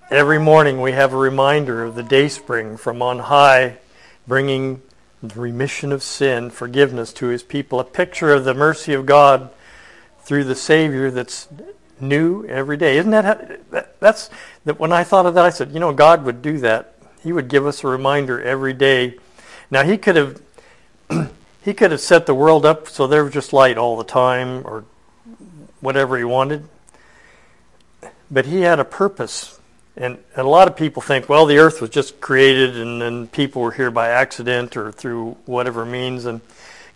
Every 0.10 0.40
morning 0.40 0.82
we 0.82 0.94
have 0.94 1.14
a 1.14 1.18
reminder 1.18 1.84
of 1.84 1.96
the 1.96 2.04
day 2.04 2.28
spring 2.28 2.76
from 2.76 3.02
on 3.02 3.20
high, 3.20 3.78
bringing 4.28 4.82
the 5.22 5.40
remission 5.40 5.92
of 5.92 6.02
sin, 6.02 6.50
forgiveness 6.50 7.14
to 7.14 7.28
his 7.28 7.44
people, 7.44 7.80
a 7.80 7.84
picture 7.84 8.34
of 8.34 8.46
the 8.46 8.54
mercy 8.54 8.94
of 8.94 9.06
God 9.06 9.52
through 10.22 10.46
the 10.46 10.56
Savior 10.56 11.12
that's 11.12 11.48
new 12.00 12.46
every 12.48 12.78
day. 12.78 12.98
Isn't 12.98 13.12
that, 13.12 13.26
how, 13.26 13.84
that's 14.00 14.30
that 14.66 14.80
when 14.80 14.92
I 14.92 15.04
thought 15.04 15.26
of 15.26 15.36
that 15.36 15.46
I 15.46 15.50
said, 15.50 15.72
you 15.72 15.80
know, 15.80 15.94
God 15.94 16.26
would 16.26 16.42
do 16.42 16.58
that 16.60 16.93
he 17.24 17.32
would 17.32 17.48
give 17.48 17.66
us 17.66 17.84
a 17.84 17.88
reminder 17.88 18.42
every 18.42 18.74
day. 18.74 19.18
Now 19.72 19.84
he 19.84 19.98
could 19.98 20.16
have 20.16 20.42
he 21.64 21.74
could 21.74 21.92
have 21.92 22.02
set 22.02 22.26
the 22.26 22.36
world 22.36 22.66
up 22.66 22.88
so 22.88 23.08
there 23.08 23.24
was 23.24 23.34
just 23.34 23.54
light 23.54 23.78
all 23.78 23.98
the 23.98 24.04
time 24.04 24.66
or 24.66 24.84
whatever 25.80 26.18
he 26.18 26.24
wanted. 26.24 26.68
But 28.30 28.46
he 28.46 28.62
had 28.62 28.80
a 28.80 28.86
purpose. 28.86 29.60
And, 29.96 30.18
and 30.36 30.46
a 30.46 30.50
lot 30.50 30.68
of 30.68 30.76
people 30.76 31.04
think, 31.04 31.30
well, 31.30 31.46
the 31.46 31.60
earth 31.60 31.80
was 31.80 31.92
just 31.92 32.20
created 32.20 32.76
and 32.78 33.00
then 33.00 33.28
people 33.28 33.62
were 33.62 33.72
here 33.72 33.92
by 33.92 34.10
accident 34.10 34.76
or 34.76 34.92
through 34.92 35.38
whatever 35.46 35.86
means 35.86 36.26
and 36.26 36.42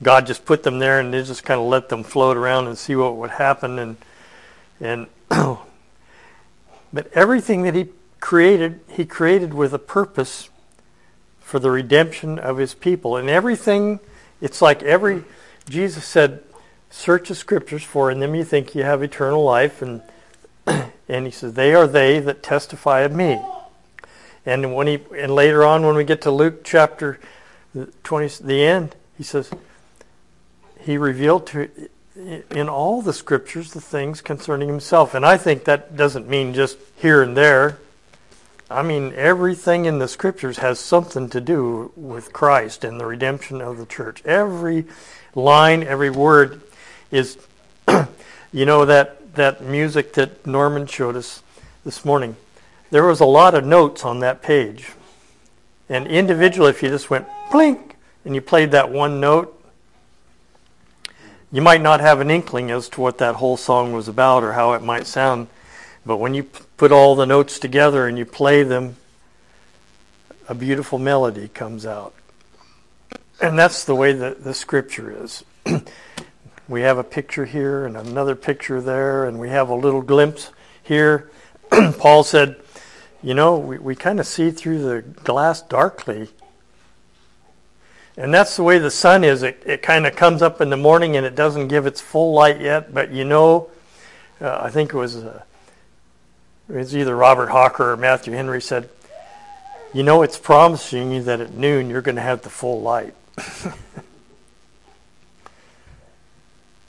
God 0.01 0.27
just 0.27 0.45
put 0.45 0.63
them 0.63 0.79
there 0.79 0.99
and 0.99 1.13
they 1.13 1.23
just 1.23 1.43
kind 1.43 1.59
of 1.59 1.67
let 1.67 1.89
them 1.89 2.03
float 2.03 2.37
around 2.37 2.67
and 2.67 2.77
see 2.77 2.95
what 2.95 3.15
would 3.15 3.31
happen 3.31 3.79
and 3.79 3.97
and 4.79 5.07
but 5.29 7.11
everything 7.13 7.63
that 7.63 7.73
he 7.75 7.87
created, 8.27 8.77
he 8.89 9.05
created 9.05 9.53
with 9.53 9.73
a 9.73 9.79
purpose 9.79 10.49
for 11.39 11.59
the 11.59 11.71
redemption 11.71 12.37
of 12.37 12.57
his 12.57 12.73
people. 12.73 13.15
And 13.15 13.29
everything, 13.29 14.01
it's 14.41 14.61
like 14.61 14.83
every, 14.83 15.23
Jesus 15.69 16.03
said, 16.03 16.43
search 16.89 17.29
the 17.29 17.35
scriptures 17.35 17.85
for 17.85 18.11
in 18.11 18.19
them 18.19 18.35
you 18.35 18.43
think 18.43 18.75
you 18.75 18.83
have 18.83 19.01
eternal 19.01 19.45
life. 19.45 19.81
And, 19.81 20.01
and 21.07 21.25
he 21.25 21.31
says, 21.31 21.53
they 21.53 21.73
are 21.73 21.87
they 21.87 22.19
that 22.19 22.43
testify 22.43 22.99
of 23.03 23.13
me. 23.13 23.41
And 24.45 24.75
when 24.75 24.87
he, 24.87 24.99
and 25.17 25.33
later 25.33 25.63
on 25.63 25.85
when 25.85 25.95
we 25.95 26.03
get 26.03 26.21
to 26.23 26.31
Luke 26.31 26.65
chapter 26.65 27.21
20, 28.03 28.43
the 28.43 28.61
end, 28.61 28.97
he 29.17 29.23
says, 29.23 29.49
he 30.81 30.97
revealed 30.97 31.47
to, 31.47 31.69
in 32.51 32.67
all 32.67 33.01
the 33.01 33.13
scriptures 33.13 33.71
the 33.71 33.79
things 33.79 34.19
concerning 34.19 34.67
himself. 34.67 35.13
And 35.13 35.25
I 35.25 35.37
think 35.37 35.63
that 35.63 35.95
doesn't 35.95 36.27
mean 36.27 36.53
just 36.53 36.77
here 36.97 37.23
and 37.23 37.37
there. 37.37 37.79
I 38.69 38.83
mean, 38.83 39.13
everything 39.15 39.85
in 39.85 39.99
the 39.99 40.09
scriptures 40.09 40.57
has 40.57 40.79
something 40.79 41.29
to 41.29 41.39
do 41.39 41.93
with 41.95 42.33
Christ 42.33 42.83
and 42.83 42.99
the 42.99 43.05
redemption 43.05 43.61
of 43.61 43.77
the 43.77 43.85
church. 43.85 44.21
Every 44.25 44.85
line, 45.35 45.83
every 45.83 46.09
word 46.09 46.61
is, 47.09 47.37
you 48.51 48.65
know, 48.65 48.83
that, 48.83 49.35
that 49.35 49.63
music 49.63 50.13
that 50.13 50.45
Norman 50.45 50.85
showed 50.85 51.15
us 51.15 51.41
this 51.85 52.03
morning. 52.03 52.35
There 52.91 53.05
was 53.05 53.21
a 53.21 53.25
lot 53.25 53.55
of 53.55 53.65
notes 53.65 54.03
on 54.03 54.19
that 54.19 54.41
page. 54.41 54.91
And 55.87 56.05
individually, 56.05 56.71
if 56.71 56.83
you 56.83 56.89
just 56.89 57.09
went 57.09 57.25
blink 57.49 57.95
and 58.25 58.35
you 58.35 58.41
played 58.41 58.71
that 58.71 58.91
one 58.91 59.21
note, 59.21 59.53
you 61.53 61.61
might 61.61 61.81
not 61.81 62.01
have 62.01 62.19
an 62.19 62.29
inkling 62.29 62.69
as 62.71 62.89
to 62.89 62.99
what 62.99 63.19
that 63.19 63.35
whole 63.35 63.55
song 63.55 63.93
was 63.93 64.09
about 64.09 64.43
or 64.43 64.51
how 64.51 64.73
it 64.73 64.81
might 64.81 65.07
sound. 65.07 65.47
But 66.05 66.17
when 66.17 66.33
you 66.33 66.49
put 66.77 66.91
all 66.91 67.15
the 67.15 67.25
notes 67.25 67.59
together 67.59 68.07
and 68.07 68.17
you 68.17 68.25
play 68.25 68.63
them, 68.63 68.95
a 70.47 70.55
beautiful 70.55 70.99
melody 70.99 71.47
comes 71.49 71.85
out. 71.85 72.13
And 73.41 73.57
that's 73.57 73.83
the 73.83 73.95
way 73.95 74.13
that 74.13 74.43
the 74.43 74.53
scripture 74.53 75.23
is. 75.23 75.43
we 76.67 76.81
have 76.81 76.97
a 76.97 77.03
picture 77.03 77.45
here 77.45 77.85
and 77.85 77.97
another 77.97 78.35
picture 78.35 78.81
there, 78.81 79.25
and 79.25 79.39
we 79.39 79.49
have 79.49 79.69
a 79.69 79.75
little 79.75 80.01
glimpse 80.01 80.51
here. 80.83 81.29
Paul 81.97 82.23
said, 82.23 82.55
You 83.21 83.33
know, 83.33 83.57
we, 83.57 83.77
we 83.77 83.95
kind 83.95 84.19
of 84.19 84.27
see 84.27 84.51
through 84.51 84.79
the 84.79 85.01
glass 85.01 85.61
darkly. 85.61 86.29
And 88.15 88.33
that's 88.33 88.55
the 88.55 88.63
way 88.63 88.79
the 88.79 88.89
sun 88.89 89.23
is. 89.23 89.43
It, 89.43 89.61
it 89.65 89.81
kind 89.83 90.07
of 90.07 90.15
comes 90.15 90.41
up 90.41 90.59
in 90.59 90.71
the 90.71 90.77
morning 90.77 91.15
and 91.15 91.25
it 91.25 91.35
doesn't 91.35 91.67
give 91.67 91.85
its 91.85 92.01
full 92.01 92.33
light 92.33 92.59
yet, 92.59 92.91
but 92.91 93.11
you 93.11 93.23
know, 93.23 93.69
uh, 94.41 94.59
I 94.63 94.71
think 94.71 94.91
it 94.91 94.97
was, 94.97 95.17
uh, 95.17 95.43
it 96.69 96.75
was 96.75 96.95
either 96.95 97.15
Robert 97.15 97.49
Hawker 97.49 97.91
or 97.91 97.97
Matthew 97.97 98.33
Henry 98.33 98.61
said, 98.61 98.89
You 99.93 100.03
know, 100.03 100.21
it's 100.21 100.37
promising 100.37 101.11
you 101.11 101.23
that 101.23 101.39
at 101.39 101.53
noon 101.53 101.89
you're 101.89 102.01
going 102.01 102.17
to 102.17 102.21
have 102.21 102.41
the 102.41 102.49
full 102.49 102.81
light. 102.81 103.13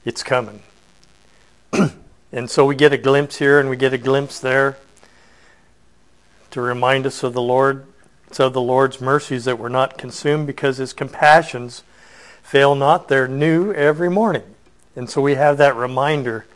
it's 0.05 0.25
coming. 0.25 0.63
and 2.33 2.51
so 2.51 2.65
we 2.65 2.75
get 2.75 2.93
a 2.93 2.99
glimpse 2.99 3.37
here 3.37 3.61
and 3.61 3.71
we 3.71 3.77
get 3.77 3.93
a 3.93 3.99
glimpse 3.99 4.41
there 4.41 4.79
to 6.51 6.61
remind 6.61 7.07
us 7.07 7.23
of 7.23 7.33
the 7.33 7.43
Lord. 7.43 7.87
It's 8.27 8.41
of 8.41 8.53
the 8.53 8.61
Lord's 8.61 9.01
mercies 9.01 9.45
that 9.45 9.59
we're 9.59 9.69
not 9.69 9.97
consumed 9.97 10.47
because 10.47 10.79
his 10.79 10.93
compassions 10.93 11.85
fail 12.43 12.75
not. 12.75 13.09
They're 13.09 13.29
new 13.29 13.73
every 13.73 14.11
morning. 14.11 14.55
And 14.97 15.09
so 15.09 15.23
we 15.23 15.37
have 15.37 15.57
that 15.59 15.77
reminder 15.77 16.47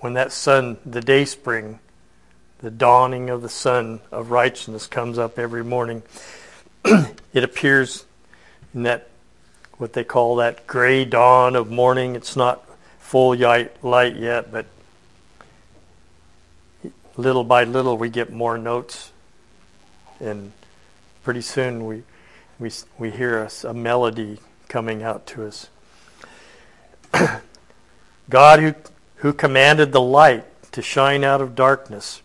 when 0.00 0.14
that 0.14 0.32
sun, 0.32 0.78
the 0.86 1.00
day 1.00 1.24
spring, 1.24 1.78
the 2.60 2.70
dawning 2.70 3.30
of 3.30 3.42
the 3.42 3.48
sun 3.48 4.00
of 4.10 4.30
righteousness 4.30 4.86
comes 4.86 5.18
up 5.18 5.38
every 5.38 5.64
morning. 5.64 6.02
it 6.84 7.44
appears 7.44 8.04
in 8.74 8.82
that 8.84 9.08
what 9.76 9.92
they 9.92 10.04
call 10.04 10.36
that 10.36 10.66
gray 10.66 11.04
dawn 11.04 11.54
of 11.54 11.70
morning. 11.70 12.16
It's 12.16 12.36
not 12.36 12.64
full 12.98 13.36
light 13.82 14.16
yet, 14.16 14.50
but 14.50 14.66
little 17.16 17.44
by 17.44 17.64
little 17.64 17.96
we 17.96 18.08
get 18.08 18.32
more 18.32 18.58
notes, 18.58 19.12
and 20.20 20.52
pretty 21.22 21.40
soon 21.40 21.86
we 21.86 22.02
we 22.58 22.70
we 22.98 23.10
hear 23.10 23.38
a, 23.38 23.50
a 23.68 23.74
melody 23.74 24.38
coming 24.68 25.02
out 25.02 25.26
to 25.28 25.46
us. 25.46 25.68
God 28.28 28.60
who 28.60 28.74
who 29.18 29.32
commanded 29.32 29.92
the 29.92 30.00
light 30.00 30.44
to 30.72 30.82
shine 30.82 31.24
out 31.24 31.40
of 31.40 31.54
darkness. 31.54 32.22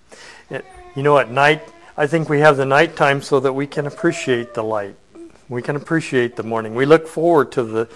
It, 0.50 0.66
you 0.96 1.04
know, 1.04 1.18
at 1.18 1.32
night, 1.32 1.68
I 1.98 2.08
think 2.08 2.30
we 2.30 2.40
have 2.40 2.58
the 2.58 2.66
nighttime 2.66 3.22
so 3.22 3.40
that 3.40 3.54
we 3.54 3.68
can 3.68 3.86
appreciate 3.86 4.54
the 4.54 4.64
light. 4.64 4.96
We 5.50 5.62
can 5.62 5.76
appreciate 5.76 6.36
the 6.36 6.44
morning. 6.44 6.76
We 6.76 6.86
look 6.86 7.08
forward 7.08 7.52
to 7.54 7.64
the. 7.64 7.90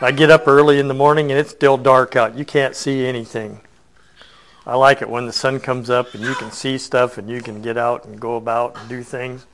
I 0.00 0.12
get 0.12 0.30
up 0.30 0.48
early 0.48 0.78
in 0.78 0.88
the 0.88 0.94
morning 0.94 1.30
and 1.30 1.38
it's 1.38 1.50
still 1.50 1.76
dark 1.76 2.16
out. 2.16 2.36
You 2.36 2.44
can't 2.44 2.74
see 2.74 3.06
anything. 3.06 3.60
I 4.66 4.76
like 4.76 5.02
it 5.02 5.10
when 5.10 5.26
the 5.26 5.32
sun 5.32 5.60
comes 5.60 5.90
up 5.90 6.14
and 6.14 6.22
you 6.22 6.34
can 6.34 6.50
see 6.50 6.78
stuff 6.78 7.18
and 7.18 7.28
you 7.28 7.40
can 7.42 7.60
get 7.60 7.76
out 7.76 8.04
and 8.04 8.18
go 8.18 8.36
about 8.36 8.78
and 8.78 8.88
do 8.88 9.02
things. 9.02 9.46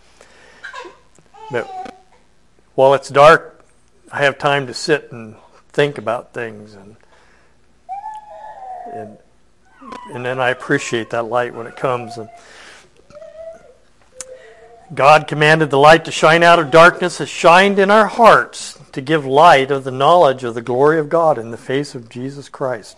But 1.51 1.97
while 2.75 2.95
it's 2.95 3.09
dark, 3.09 3.65
I 4.13 4.23
have 4.23 4.39
time 4.39 4.67
to 4.67 4.75
sit 4.75 5.11
and 5.11 5.37
think 5.69 5.99
about 5.99 6.33
things 6.33 6.75
and 6.75 6.97
and 8.93 9.19
and 10.13 10.25
then 10.25 10.41
I 10.41 10.51
appreciate 10.51 11.11
that 11.11 11.25
light 11.25 11.55
when 11.55 11.67
it 11.67 11.77
comes 11.77 12.17
and 12.17 12.29
God 14.95 15.27
commanded 15.27 15.71
the 15.71 15.79
light 15.79 16.05
to 16.05 16.13
shine 16.13 16.45
out 16.45 16.61
of 16.61 16.71
darkness, 16.71 17.19
has 17.19 17.29
shined 17.29 17.79
in 17.79 17.91
our 17.91 18.07
hearts 18.07 18.79
to 18.93 19.01
give 19.01 19.27
light 19.27 19.71
of 19.73 19.83
the 19.83 19.91
knowledge 19.91 20.45
of 20.45 20.55
the 20.55 20.63
glory 20.63 21.01
of 21.01 21.09
God 21.09 21.39
in 21.39 21.51
the 21.51 21.57
face 21.57 21.97
of 21.97 22.09
Jesus 22.09 22.49
Christ. 22.49 22.97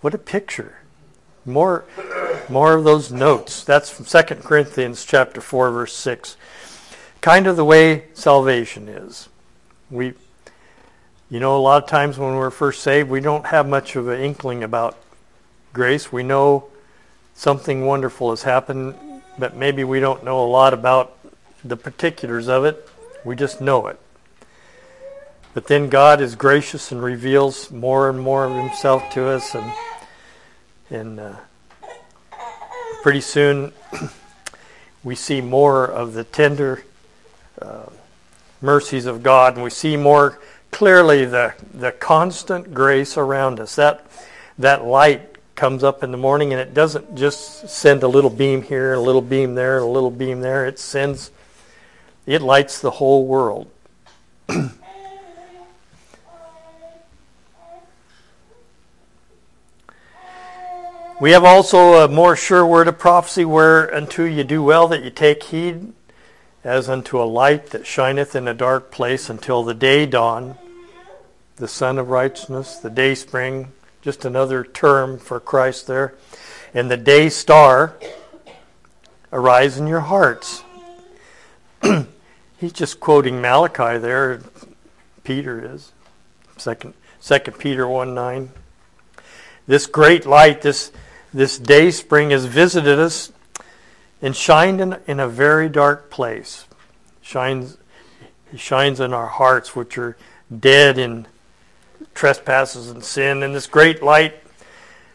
What 0.00 0.14
a 0.14 0.18
picture. 0.18 0.78
More, 1.44 1.84
more 2.48 2.74
of 2.74 2.84
those 2.84 3.12
notes. 3.12 3.62
That's 3.62 3.90
from 3.90 4.06
2 4.06 4.36
Corinthians 4.36 5.04
chapter 5.04 5.40
4, 5.42 5.70
verse 5.70 5.94
6. 5.94 6.36
Kind 7.20 7.46
of 7.46 7.56
the 7.56 7.64
way 7.64 8.04
salvation 8.14 8.88
is. 8.88 9.28
We, 9.90 10.14
you 11.30 11.40
know, 11.40 11.58
a 11.58 11.60
lot 11.60 11.82
of 11.82 11.88
times 11.90 12.16
when 12.16 12.36
we're 12.36 12.50
first 12.50 12.82
saved, 12.82 13.10
we 13.10 13.20
don't 13.20 13.46
have 13.46 13.68
much 13.68 13.96
of 13.96 14.08
an 14.08 14.20
inkling 14.20 14.62
about 14.62 14.96
grace. 15.78 16.10
We 16.10 16.24
know 16.24 16.64
something 17.34 17.86
wonderful 17.86 18.30
has 18.30 18.42
happened, 18.42 18.96
but 19.38 19.54
maybe 19.54 19.84
we 19.84 20.00
don't 20.00 20.24
know 20.24 20.44
a 20.44 20.50
lot 20.50 20.74
about 20.74 21.16
the 21.62 21.76
particulars 21.76 22.48
of 22.48 22.64
it. 22.64 22.88
We 23.24 23.36
just 23.36 23.60
know 23.60 23.86
it. 23.86 24.00
But 25.54 25.68
then 25.68 25.88
God 25.88 26.20
is 26.20 26.34
gracious 26.34 26.90
and 26.90 27.00
reveals 27.00 27.70
more 27.70 28.10
and 28.10 28.18
more 28.18 28.44
of 28.44 28.56
Himself 28.56 29.08
to 29.10 29.28
us, 29.28 29.54
and 29.54 29.72
and 30.90 31.20
uh, 31.20 31.36
pretty 33.04 33.20
soon 33.20 33.72
we 35.04 35.14
see 35.14 35.40
more 35.40 35.84
of 35.84 36.12
the 36.12 36.24
tender 36.24 36.82
uh, 37.62 37.86
mercies 38.60 39.06
of 39.06 39.22
God, 39.22 39.54
and 39.54 39.62
we 39.62 39.70
see 39.70 39.96
more 39.96 40.40
clearly 40.72 41.24
the 41.24 41.54
the 41.72 41.92
constant 41.92 42.74
grace 42.74 43.16
around 43.16 43.60
us. 43.60 43.76
That 43.76 44.04
that 44.58 44.84
light 44.84 45.37
comes 45.58 45.82
up 45.82 46.04
in 46.04 46.12
the 46.12 46.16
morning, 46.16 46.52
and 46.52 46.60
it 46.60 46.72
doesn't 46.72 47.16
just 47.16 47.68
send 47.68 48.04
a 48.04 48.08
little 48.08 48.30
beam 48.30 48.62
here, 48.62 48.94
a 48.94 49.00
little 49.00 49.20
beam 49.20 49.56
there, 49.56 49.78
a 49.78 49.84
little 49.84 50.12
beam 50.12 50.40
there. 50.40 50.64
It 50.64 50.78
sends 50.78 51.32
it 52.26 52.40
lights 52.42 52.78
the 52.80 52.92
whole 52.92 53.26
world. 53.26 53.68
we 61.20 61.32
have 61.32 61.42
also 61.42 62.04
a 62.04 62.08
more 62.08 62.36
sure 62.36 62.64
word 62.64 62.86
of 62.86 62.96
prophecy 63.00 63.44
where 63.44 63.86
whereunto 63.86 64.24
you 64.26 64.44
do 64.44 64.62
well 64.62 64.86
that 64.86 65.02
you 65.02 65.10
take 65.10 65.42
heed 65.42 65.92
as 66.62 66.88
unto 66.88 67.20
a 67.20 67.24
light 67.24 67.70
that 67.70 67.84
shineth 67.84 68.36
in 68.36 68.46
a 68.46 68.54
dark 68.54 68.92
place 68.92 69.28
until 69.28 69.64
the 69.64 69.74
day 69.74 70.06
dawn, 70.06 70.56
the 71.56 71.66
sun 71.66 71.98
of 71.98 72.10
righteousness, 72.10 72.76
the 72.76 72.90
day 72.90 73.16
spring, 73.16 73.72
just 74.02 74.24
another 74.24 74.64
term 74.64 75.18
for 75.18 75.40
Christ 75.40 75.86
there, 75.86 76.14
and 76.74 76.90
the 76.90 76.96
day 76.96 77.28
star 77.28 77.96
arise 79.32 79.78
in 79.78 79.86
your 79.86 80.00
hearts. 80.00 80.62
He's 82.58 82.72
just 82.72 83.00
quoting 83.00 83.40
Malachi 83.40 83.98
there. 83.98 84.40
Peter 85.24 85.74
is. 85.74 85.92
Second, 86.56 86.94
Second 87.20 87.58
Peter 87.58 87.86
1 87.86 88.14
9. 88.14 88.50
This 89.66 89.86
great 89.86 90.24
light, 90.24 90.62
this, 90.62 90.90
this 91.34 91.58
day 91.58 91.90
spring 91.90 92.30
has 92.30 92.46
visited 92.46 92.98
us 92.98 93.32
and 94.22 94.34
shined 94.34 94.80
in, 94.80 94.96
in 95.06 95.20
a 95.20 95.28
very 95.28 95.68
dark 95.68 96.10
place. 96.10 96.66
Shines, 97.20 97.76
shines 98.56 98.98
in 99.00 99.12
our 99.12 99.26
hearts, 99.26 99.76
which 99.76 99.98
are 99.98 100.16
dead 100.58 100.96
in 100.98 101.26
trespasses 102.18 102.90
and 102.90 103.04
sin. 103.04 103.44
And 103.44 103.54
this 103.54 103.68
great 103.68 104.02
light 104.02 104.34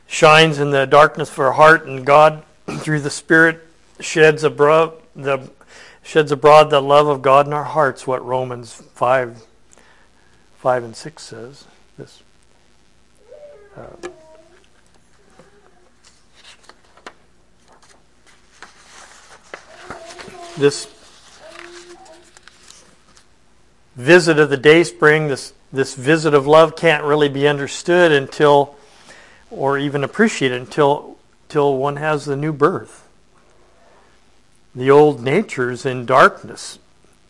shines 0.08 0.58
in 0.58 0.72
the 0.72 0.86
darkness 0.86 1.30
of 1.30 1.40
our 1.40 1.52
heart, 1.52 1.86
and 1.86 2.06
God, 2.06 2.44
through 2.78 3.02
the 3.02 3.10
Spirit, 3.10 3.62
sheds 4.00 4.44
above 4.44 5.02
the 5.16 5.50
sheds 6.02 6.32
abroad 6.32 6.70
the 6.70 6.82
love 6.82 7.08
of 7.08 7.22
God 7.22 7.46
in 7.46 7.54
our 7.54 7.64
hearts, 7.64 8.08
what 8.08 8.26
Romans 8.26 8.74
5, 8.74 9.46
5 10.58 10.84
and 10.84 10.96
6 10.96 11.24
says. 11.24 11.66
This. 11.98 12.24
Uh, 13.78 14.10
this 20.58 20.88
visit 23.96 24.40
of 24.40 24.50
the 24.50 24.58
day 24.58 24.84
spring, 24.84 25.28
this, 25.28 25.54
this 25.72 25.96
visit 25.96 26.34
of 26.34 26.48
love 26.48 26.76
can't 26.76 27.04
really 27.04 27.30
be 27.30 27.48
understood 27.48 28.12
until, 28.12 28.76
or 29.52 29.78
even 29.78 30.04
appreciated 30.04 30.60
until, 30.60 31.18
until 31.48 31.78
one 31.78 31.98
has 31.98 32.26
the 32.26 32.36
new 32.36 32.54
birth 32.54 33.04
the 34.76 34.90
old 34.90 35.22
nature's 35.22 35.86
in 35.86 36.06
darkness. 36.06 36.80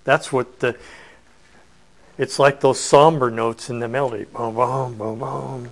That's 0.04 0.32
what 0.32 0.60
the 0.60 0.78
it's 2.18 2.38
like 2.38 2.60
those 2.60 2.80
somber 2.80 3.32
notes 3.32 3.70
in 3.70 3.80
the 3.80 3.88
melody. 3.88 4.26
Boom, 4.26 4.54
boom, 4.54 4.98
boom, 4.98 5.20
boom. 5.20 5.72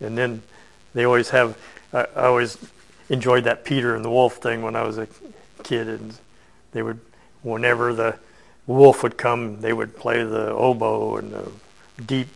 And 0.00 0.18
then 0.18 0.42
they 0.92 1.04
always 1.04 1.30
have, 1.30 1.56
I, 1.92 2.06
I 2.16 2.24
always 2.26 2.58
enjoyed 3.08 3.44
that 3.44 3.64
Peter 3.64 3.94
and 3.94 4.04
the 4.04 4.10
Wolf 4.10 4.36
thing 4.36 4.62
when 4.62 4.74
I 4.74 4.82
was 4.82 4.98
a 4.98 5.06
kid. 5.62 5.86
And 5.86 6.14
they 6.72 6.82
would, 6.82 6.98
whenever 7.42 7.94
the 7.94 8.18
wolf 8.68 9.02
would 9.02 9.16
come, 9.16 9.60
they 9.60 9.72
would 9.72 9.96
play 9.96 10.22
the 10.22 10.50
oboe 10.50 11.16
and 11.16 11.32
the 11.32 11.50
deep, 12.06 12.28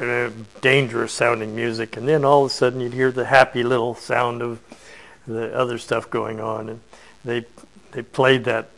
uh, 0.00 0.30
dangerous 0.60 1.12
sounding 1.12 1.56
music, 1.56 1.96
and 1.96 2.06
then 2.06 2.24
all 2.24 2.44
of 2.44 2.50
a 2.50 2.54
sudden 2.54 2.80
you'd 2.80 2.92
hear 2.92 3.10
the 3.10 3.24
happy 3.24 3.64
little 3.64 3.94
sound 3.94 4.42
of 4.42 4.60
the 5.26 5.52
other 5.56 5.78
stuff 5.78 6.08
going 6.08 6.40
on, 6.40 6.68
and 6.68 6.80
they 7.24 7.44
they 7.92 8.02
played 8.02 8.44
that 8.44 8.68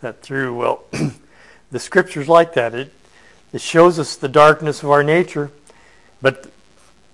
that 0.00 0.20
through. 0.20 0.54
Well, 0.54 0.84
the 1.70 1.78
scriptures 1.78 2.28
like 2.28 2.54
that. 2.54 2.74
It 2.74 2.92
it 3.52 3.60
shows 3.60 3.98
us 3.98 4.16
the 4.16 4.28
darkness 4.28 4.82
of 4.82 4.90
our 4.90 5.02
nature, 5.02 5.50
but 6.20 6.50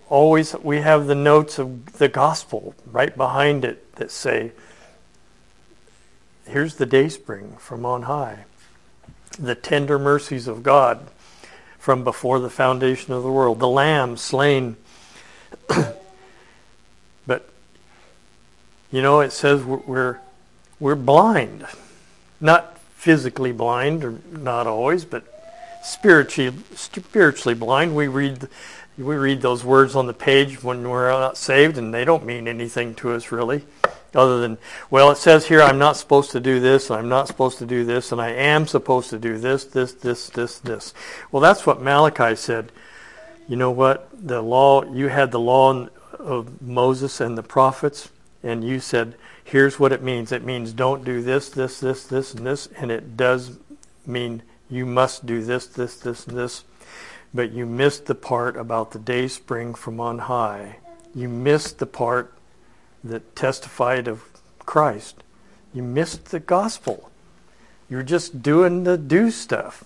always 0.09 0.55
we 0.55 0.79
have 0.79 1.07
the 1.07 1.15
notes 1.15 1.59
of 1.59 1.99
the 1.99 2.09
gospel 2.09 2.75
right 2.91 3.15
behind 3.15 3.65
it 3.65 3.95
that 3.97 4.11
say, 4.11 4.53
"Here's 6.47 6.77
the 6.77 6.87
dayspring 6.87 7.57
from 7.59 7.85
on 7.85 8.03
high." 8.03 8.45
The 9.39 9.55
tender 9.55 9.99
mercies 9.99 10.49
of 10.49 10.63
God 10.63 11.09
from 11.79 12.05
before 12.05 12.39
the 12.39 12.51
foundation 12.51 13.13
of 13.15 13.23
the 13.23 13.31
world, 13.31 13.61
the 13.61 13.69
lamb 13.69 14.17
slain. 14.17 14.77
but 17.27 17.49
you 18.91 19.01
know, 19.01 19.21
it 19.21 19.33
says 19.33 19.65
we're 19.65 20.19
we're 20.81 20.95
blind, 20.95 21.67
not 22.41 22.79
physically 22.95 23.53
blind, 23.53 24.05
or 24.05 24.19
not 24.31 24.67
always, 24.67 25.05
but 25.05 25.25
spiritually 25.83 26.57
spiritually 26.75 27.55
blind. 27.55 27.95
We 27.95 28.09
read 28.09 28.49
we 28.99 29.17
read 29.17 29.41
those 29.41 29.65
words 29.65 29.97
on 29.97 30.07
the 30.07 30.15
page 30.15 30.63
when 30.63 30.89
we're 30.89 31.11
not 31.11 31.37
saved, 31.37 31.79
and 31.79 31.95
they 31.95 32.05
don't 32.05 32.27
mean 32.27 32.47
anything 32.49 32.95
to 32.97 33.13
us 33.13 33.33
really 33.33 33.65
other 34.15 34.41
than, 34.41 34.59
well, 34.91 35.11
it 35.11 35.17
says 35.17 35.47
here 35.47 35.63
I'm 35.63 35.79
not 35.79 35.97
supposed 35.97 36.31
to 36.33 36.41
do 36.41 36.61
this, 36.61 36.91
and 36.91 36.99
I'm 36.99 37.09
not 37.09 37.29
supposed 37.29 37.59
to 37.59 37.67
do 37.67 37.85
this, 37.85 38.13
and 38.13 38.21
I 38.21 38.31
am 38.31 38.67
supposed 38.67 39.11
to 39.11 39.19
do 39.19 39.39
this, 39.39 39.65
this, 39.65 39.93
this, 39.93 40.29
this, 40.31 40.59
this. 40.59 40.95
Well, 41.31 41.41
that's 41.41 41.67
what 41.67 41.83
Malachi 41.83 42.37
said. 42.37 42.73
You 43.49 43.57
know 43.57 43.71
what? 43.71 44.09
The 44.13 44.43
law, 44.43 44.85
you 44.85 45.09
had 45.09 45.31
the 45.31 45.41
law 45.41 45.89
of 46.19 46.63
Moses 46.63 47.21
and 47.21 47.37
the 47.37 47.43
prophets, 47.43 48.11
and 48.43 48.65
you 48.65 48.81
said, 48.81 49.15
here's 49.45 49.79
what 49.79 49.93
it 49.93 50.03
means. 50.03 50.33
It 50.33 50.45
means 50.45 50.73
don't 50.73 51.05
do 51.05 51.23
this, 51.23 51.49
this, 51.51 51.81
this, 51.81 52.05
this, 52.05 52.35
and 52.35 52.47
this, 52.47 52.67
and 52.77 52.91
it 52.91 53.17
does 53.17 53.59
mean 54.07 54.43
you 54.71 54.87
must 54.87 55.27
do 55.27 55.43
this, 55.43 55.67
this, 55.67 55.97
this, 55.99 56.27
and 56.27 56.37
this. 56.37 56.65
But 57.35 57.53
you 57.53 57.67
missed 57.67 58.07
the 58.07 58.15
part 58.15 58.57
about 58.57 58.93
the 58.93 58.99
day 58.99 59.29
spring 59.29 59.75
from 59.75 60.01
on 60.01 60.19
high. 60.21 60.79
You 61.15 61.29
missed 61.29 61.79
the 61.79 61.87
part 61.87 62.33
that 63.05 63.37
testified 63.37 64.09
of 64.09 64.25
Christ. 64.61 65.23
You 65.75 65.83
missed 65.83 66.27
the 66.27 66.41
gospel. 66.41 67.11
You're 67.91 68.03
just 68.03 68.43
doing 68.43 68.85
the 68.85 68.97
do 68.97 69.31
stuff. 69.31 69.85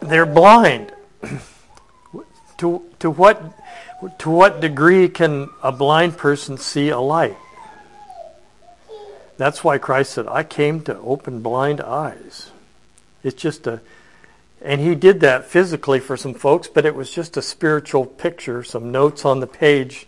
They're 0.00 0.26
blind. 0.26 0.92
to, 2.58 2.82
to, 2.98 3.10
what, 3.10 3.42
to 4.18 4.30
what 4.30 4.60
degree 4.60 5.08
can 5.08 5.48
a 5.62 5.72
blind 5.72 6.16
person 6.16 6.58
see 6.58 6.88
a 6.88 7.00
light? 7.00 7.36
That's 9.36 9.64
why 9.64 9.78
Christ 9.78 10.12
said, 10.12 10.28
I 10.28 10.42
came 10.42 10.82
to 10.82 10.96
open 10.98 11.40
blind 11.40 11.80
eyes. 11.80 12.50
It's 13.22 13.40
just 13.40 13.66
a, 13.66 13.80
and 14.64 14.80
he 14.80 14.94
did 14.94 15.20
that 15.20 15.44
physically 15.44 16.00
for 16.00 16.16
some 16.16 16.32
folks, 16.32 16.68
but 16.68 16.86
it 16.86 16.94
was 16.94 17.10
just 17.10 17.36
a 17.36 17.42
spiritual 17.42 18.06
picture, 18.06 18.64
some 18.64 18.90
notes 18.90 19.24
on 19.26 19.40
the 19.40 19.46
page 19.46 20.06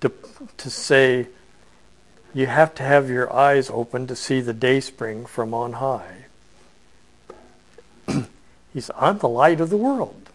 to, 0.00 0.10
to 0.56 0.70
say 0.70 1.26
you 2.32 2.46
have 2.46 2.74
to 2.76 2.82
have 2.82 3.10
your 3.10 3.30
eyes 3.32 3.68
open 3.68 4.06
to 4.06 4.16
see 4.16 4.40
the 4.40 4.54
day 4.54 4.80
spring 4.80 5.26
from 5.26 5.52
on 5.52 5.74
high. 5.74 6.24
He's 8.72 8.90
I'm 8.96 9.18
the 9.18 9.28
light 9.28 9.60
of 9.60 9.68
the 9.68 9.76
world. 9.76 10.30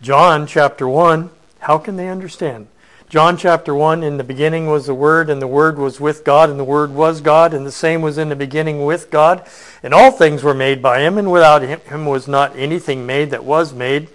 John 0.00 0.46
chapter 0.46 0.86
1, 0.86 1.30
how 1.58 1.78
can 1.78 1.96
they 1.96 2.08
understand? 2.08 2.68
John 3.10 3.36
chapter 3.36 3.74
1, 3.74 4.04
in 4.04 4.18
the 4.18 4.24
beginning 4.24 4.68
was 4.68 4.86
the 4.86 4.94
Word, 4.94 5.30
and 5.30 5.42
the 5.42 5.48
Word 5.48 5.78
was 5.78 5.98
with 5.98 6.22
God, 6.22 6.48
and 6.48 6.60
the 6.60 6.64
Word 6.64 6.92
was 6.92 7.20
God, 7.20 7.52
and 7.52 7.66
the 7.66 7.72
same 7.72 8.02
was 8.02 8.18
in 8.18 8.28
the 8.28 8.36
beginning 8.36 8.84
with 8.84 9.10
God. 9.10 9.44
And 9.82 9.92
all 9.92 10.12
things 10.12 10.44
were 10.44 10.54
made 10.54 10.80
by 10.80 11.00
Him, 11.00 11.18
and 11.18 11.32
without 11.32 11.62
Him 11.62 12.06
was 12.06 12.28
not 12.28 12.54
anything 12.54 13.06
made 13.06 13.30
that 13.30 13.42
was 13.42 13.74
made. 13.74 14.10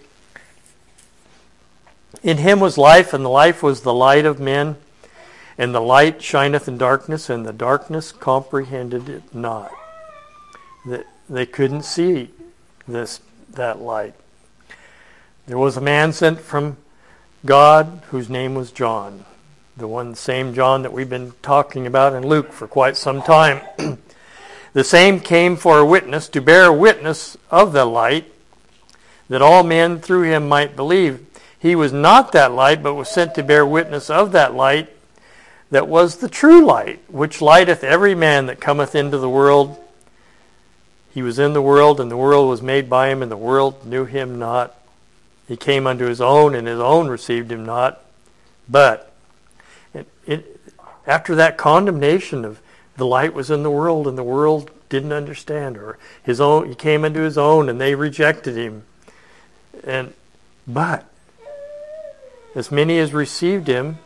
In 2.23 2.37
him 2.37 2.61
was 2.61 2.77
life, 2.77 3.13
and 3.13 3.25
the 3.25 3.29
life 3.29 3.61
was 3.61 3.81
the 3.81 3.93
light 3.93 4.25
of 4.25 4.39
men. 4.39 4.77
And 5.57 5.75
the 5.75 5.81
light 5.81 6.21
shineth 6.21 6.69
in 6.69 6.77
darkness, 6.77 7.29
and 7.29 7.45
the 7.45 7.51
darkness 7.51 8.13
comprehended 8.13 9.09
it 9.09 9.35
not. 9.35 9.73
They 11.29 11.45
couldn't 11.45 11.83
see 11.83 12.29
this 12.87 13.19
that 13.51 13.81
light. 13.81 14.15
There 15.47 15.57
was 15.57 15.75
a 15.75 15.81
man 15.81 16.13
sent 16.13 16.39
from 16.39 16.77
God 17.45 18.01
whose 18.09 18.29
name 18.29 18.55
was 18.55 18.71
John, 18.71 19.23
the 19.77 19.87
one 19.87 20.15
same 20.15 20.55
John 20.55 20.81
that 20.81 20.93
we've 20.93 21.09
been 21.09 21.33
talking 21.43 21.85
about 21.85 22.13
in 22.13 22.25
Luke 22.25 22.51
for 22.51 22.67
quite 22.67 22.97
some 22.97 23.21
time. 23.21 23.61
the 24.73 24.83
same 24.83 25.19
came 25.19 25.55
for 25.55 25.77
a 25.77 25.85
witness 25.85 26.27
to 26.29 26.41
bear 26.41 26.73
witness 26.73 27.37
of 27.51 27.71
the 27.71 27.85
light, 27.85 28.25
that 29.29 29.43
all 29.43 29.63
men 29.63 29.99
through 29.99 30.23
him 30.23 30.49
might 30.49 30.75
believe. 30.75 31.23
He 31.59 31.75
was 31.75 31.93
not 31.93 32.31
that 32.31 32.51
light, 32.51 32.81
but 32.81 32.95
was 32.95 33.09
sent 33.09 33.35
to 33.35 33.43
bear 33.43 33.65
witness 33.65 34.09
of 34.09 34.31
that 34.31 34.55
light 34.55 34.89
that 35.69 35.87
was 35.87 36.17
the 36.17 36.29
true 36.29 36.65
light, 36.65 36.99
which 37.09 37.41
lighteth 37.41 37.83
every 37.83 38.15
man 38.15 38.47
that 38.47 38.59
cometh 38.59 38.95
into 38.95 39.17
the 39.17 39.29
world. 39.29 39.77
He 41.13 41.21
was 41.21 41.37
in 41.37 41.53
the 41.53 41.61
world, 41.61 41.99
and 41.99 42.09
the 42.09 42.17
world 42.17 42.49
was 42.49 42.61
made 42.61 42.89
by 42.89 43.09
him, 43.09 43.21
and 43.21 43.31
the 43.31 43.37
world 43.37 43.85
knew 43.85 44.05
him 44.05 44.39
not. 44.39 44.75
He 45.47 45.57
came 45.57 45.85
unto 45.85 46.05
his 46.05 46.21
own, 46.21 46.55
and 46.55 46.67
his 46.67 46.79
own 46.79 47.07
received 47.07 47.51
him 47.51 47.65
not. 47.65 48.01
But 48.67 49.11
it, 49.93 50.07
it, 50.25 50.59
after 51.05 51.35
that 51.35 51.57
condemnation 51.57 52.43
of 52.43 52.59
the 52.97 53.05
light 53.05 53.33
was 53.33 53.51
in 53.51 53.63
the 53.63 53.71
world, 53.71 54.07
and 54.07 54.17
the 54.17 54.23
world 54.23 54.71
didn't 54.89 55.13
understand, 55.13 55.77
or 55.77 55.97
his 56.23 56.41
own, 56.41 56.67
he 56.67 56.75
came 56.75 57.05
into 57.05 57.21
his 57.21 57.37
own, 57.37 57.69
and 57.69 57.79
they 57.79 57.95
rejected 57.95 58.55
him. 58.55 58.83
And 59.83 60.13
but 60.67 61.05
as 62.55 62.71
many 62.71 62.97
as 62.97 63.13
received 63.13 63.67
him, 63.67 63.99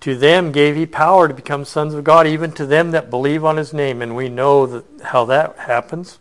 to 0.00 0.16
them 0.16 0.52
gave 0.52 0.76
he 0.76 0.84
power 0.84 1.28
to 1.28 1.34
become 1.34 1.64
sons 1.64 1.94
of 1.94 2.04
God, 2.04 2.26
even 2.26 2.52
to 2.52 2.66
them 2.66 2.90
that 2.90 3.08
believe 3.08 3.44
on 3.44 3.56
his 3.56 3.72
name. 3.72 4.02
And 4.02 4.14
we 4.14 4.28
know 4.28 4.66
that 4.66 4.84
how 5.04 5.24
that 5.26 5.56
happens 5.58 6.18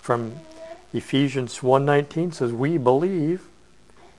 from 0.00 0.40
Ephesians 0.92 1.60
1.19 1.60 2.34
says, 2.34 2.52
We 2.52 2.78
believe 2.78 3.48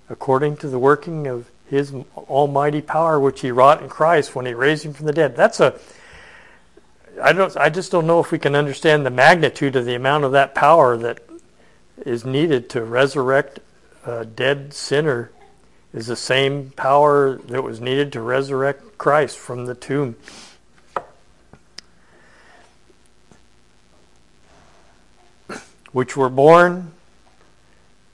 according 0.09 0.57
to 0.57 0.67
the 0.67 0.79
working 0.79 1.27
of 1.27 1.49
his 1.69 1.93
almighty 2.15 2.81
power 2.81 3.19
which 3.19 3.41
he 3.41 3.51
wrought 3.51 3.81
in 3.81 3.89
Christ 3.89 4.35
when 4.35 4.45
he 4.45 4.53
raised 4.53 4.85
him 4.85 4.93
from 4.93 5.05
the 5.05 5.13
dead. 5.13 5.35
That's 5.35 5.59
a 5.59 5.77
I 7.21 7.33
don't 7.33 7.55
I 7.57 7.69
just 7.69 7.91
don't 7.91 8.07
know 8.07 8.19
if 8.19 8.31
we 8.31 8.39
can 8.39 8.55
understand 8.55 9.05
the 9.05 9.09
magnitude 9.09 9.75
of 9.75 9.85
the 9.85 9.95
amount 9.95 10.23
of 10.23 10.31
that 10.31 10.55
power 10.55 10.95
that 10.97 11.19
is 12.05 12.23
needed 12.23 12.69
to 12.69 12.83
resurrect 12.83 13.59
a 14.05 14.23
dead 14.23 14.73
sinner 14.73 15.31
is 15.93 16.07
the 16.07 16.15
same 16.15 16.71
power 16.75 17.37
that 17.47 17.63
was 17.63 17.81
needed 17.81 18.13
to 18.13 18.21
resurrect 18.21 18.97
Christ 18.97 19.37
from 19.37 19.65
the 19.65 19.75
tomb. 19.75 20.15
Which 25.97 26.15
were 26.15 26.29
born 26.29 26.91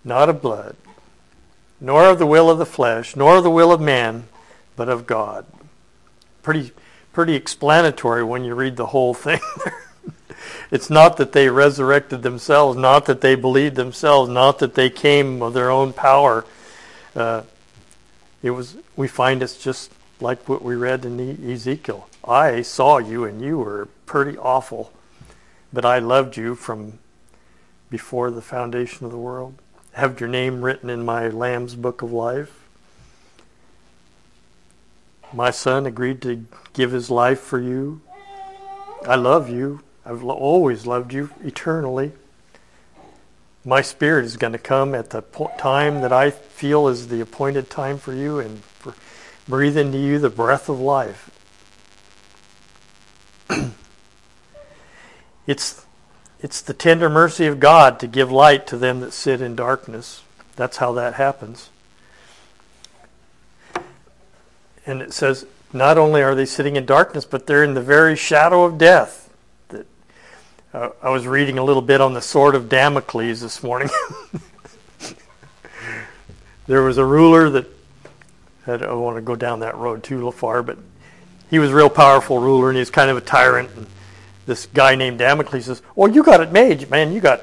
not 0.06 0.30
of 0.30 0.42
blood, 0.42 0.78
nor 1.82 2.06
of 2.06 2.18
the 2.18 2.26
will 2.26 2.50
of 2.50 2.58
the 2.58 2.66
flesh, 2.66 3.14
nor 3.14 3.36
of 3.36 3.44
the 3.44 3.50
will 3.50 3.74
of 3.74 3.82
man, 3.82 4.30
but 4.78 4.88
of 4.88 5.06
God. 5.06 5.46
Pretty, 6.44 6.72
pretty 7.12 7.36
explanatory 7.36 8.24
when 8.24 8.46
you 8.46 8.56
read 8.56 8.78
the 8.78 8.86
whole 8.86 9.14
thing. 9.14 9.42
it's 10.72 10.90
not 10.90 11.18
that 11.18 11.34
they 11.34 11.50
resurrected 11.50 12.24
themselves, 12.24 12.78
not 12.78 13.04
that 13.08 13.20
they 13.20 13.36
believed 13.36 13.76
themselves, 13.76 14.30
not 14.30 14.60
that 14.60 14.76
they 14.76 14.90
came 14.90 15.42
of 15.42 15.54
their 15.54 15.70
own 15.70 15.92
power. 15.92 16.46
Uh, 17.14 17.42
it 18.42 18.52
was 18.52 18.78
we 18.96 19.10
find 19.10 19.44
it's 19.44 19.62
just 19.62 19.92
like 20.22 20.48
what 20.48 20.62
we 20.62 20.76
read 20.76 21.04
in 21.04 21.52
Ezekiel. 21.52 22.08
I 22.24 22.62
saw 22.62 23.00
you 23.00 23.26
and 23.26 23.42
you 23.42 23.58
were 23.58 23.90
pretty 24.06 24.38
awful, 24.38 24.94
but 25.74 25.84
I 25.84 26.00
loved 26.00 26.38
you 26.38 26.56
from 26.56 27.00
before 27.94 28.30
the 28.30 28.42
foundation 28.42 29.06
of 29.06 29.12
the 29.12 29.18
world. 29.18 29.54
Have 29.94 30.20
your 30.20 30.28
name 30.28 30.66
written 30.66 30.90
in 30.90 31.06
my 31.06 31.28
Lamb's 31.28 31.76
book 31.76 32.02
of 32.02 32.12
life. 32.12 32.68
My 35.32 35.52
son 35.52 35.86
agreed 35.86 36.22
to 36.24 36.46
give 36.74 36.92
his 36.92 37.10
life 37.10 37.40
for 37.40 37.60
you. 37.60 38.02
I 39.08 39.16
love 39.16 39.50
you. 39.50 39.82
I've 40.06 40.24
always 40.24 40.86
loved 40.86 41.14
you 41.14 41.30
eternally 41.44 42.12
my 43.66 43.82
spirit 43.82 44.26
is 44.26 44.36
going 44.38 44.54
to 44.54 44.60
come 44.60 44.94
at 44.94 45.12
the 45.12 45.22
time 45.58 46.02
that 46.02 46.12
I 46.12 46.32
feel 46.32 46.88
is 46.88 47.08
the 47.08 47.22
appointed 47.22 47.70
time 47.70 47.98
for 47.98 48.14
you 48.14 48.40
and 48.40 48.62
for 48.64 48.94
breathe 49.48 49.78
into 49.78 49.98
you 49.98 50.20
the 50.20 50.30
breath 50.30 50.68
of 50.70 50.80
life. 50.80 51.30
it's 55.48 55.83
it's 56.44 56.62
the 56.62 56.74
tender 56.74 57.10
mercy 57.10 57.46
of 57.46 57.62
God 57.62 58.02
to 58.02 58.08
give 58.08 58.30
light 58.30 58.68
to 58.68 58.78
them 58.78 59.00
that 59.00 59.14
sit 59.14 59.42
in 59.42 59.56
darkness. 59.56 60.22
That's 60.58 60.78
how 60.78 60.92
that 60.92 61.14
happens. 61.14 61.70
And 64.86 65.02
it 65.02 65.14
says, 65.14 65.46
not 65.72 65.98
only 65.98 66.22
are 66.22 66.36
they 66.36 66.46
sitting 66.46 66.76
in 66.76 66.86
darkness, 66.86 67.24
but 67.24 67.48
they're 67.48 67.64
in 67.64 67.76
the 67.76 67.82
very 67.82 68.18
shadow 68.18 68.66
of 68.66 68.78
death. 68.78 69.34
That 69.70 69.88
uh, 70.74 70.90
I 71.02 71.10
was 71.12 71.26
reading 71.26 71.58
a 71.58 71.64
little 71.64 71.82
bit 71.82 72.02
on 72.02 72.14
the 72.14 72.22
sword 72.22 72.56
of 72.56 72.68
Damocles 72.68 73.40
this 73.40 73.64
morning. 73.64 73.90
there 76.68 76.84
was 76.84 76.98
a 76.98 77.06
ruler 77.06 77.50
that 77.52 77.68
I 78.68 78.76
don't 78.76 79.02
want 79.02 79.16
to 79.16 79.22
go 79.22 79.38
down 79.38 79.62
that 79.62 79.78
road 79.78 80.04
too 80.04 80.30
far, 80.32 80.62
but 80.62 80.78
he 81.50 81.58
was 81.58 81.72
a 81.72 81.76
real 81.76 81.90
powerful 81.90 82.40
ruler, 82.40 82.70
and 82.70 82.76
he 82.76 82.82
was 82.82 82.90
kind 82.90 83.10
of 83.10 83.16
a 83.16 83.22
tyrant. 83.22 83.70
And 83.78 83.88
this 84.46 84.66
guy 84.68 84.96
named 84.96 85.20
Damocles 85.20 85.66
says, 85.66 85.82
"Well, 85.96 86.12
you 86.12 86.24
got 86.24 86.42
it 86.42 86.52
made, 86.52 86.90
man. 86.90 87.14
You 87.14 87.22
got 87.22 87.42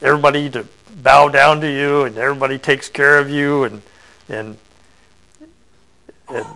everybody 0.00 0.50
to 0.50 0.66
bow 1.02 1.28
down 1.28 1.60
to 1.60 1.70
you, 1.70 2.04
and 2.04 2.16
everybody 2.16 2.58
takes 2.58 2.88
care 2.88 3.18
of 3.18 3.30
you, 3.30 3.64
and 3.64 3.82
and, 4.28 4.56
and 6.28 6.46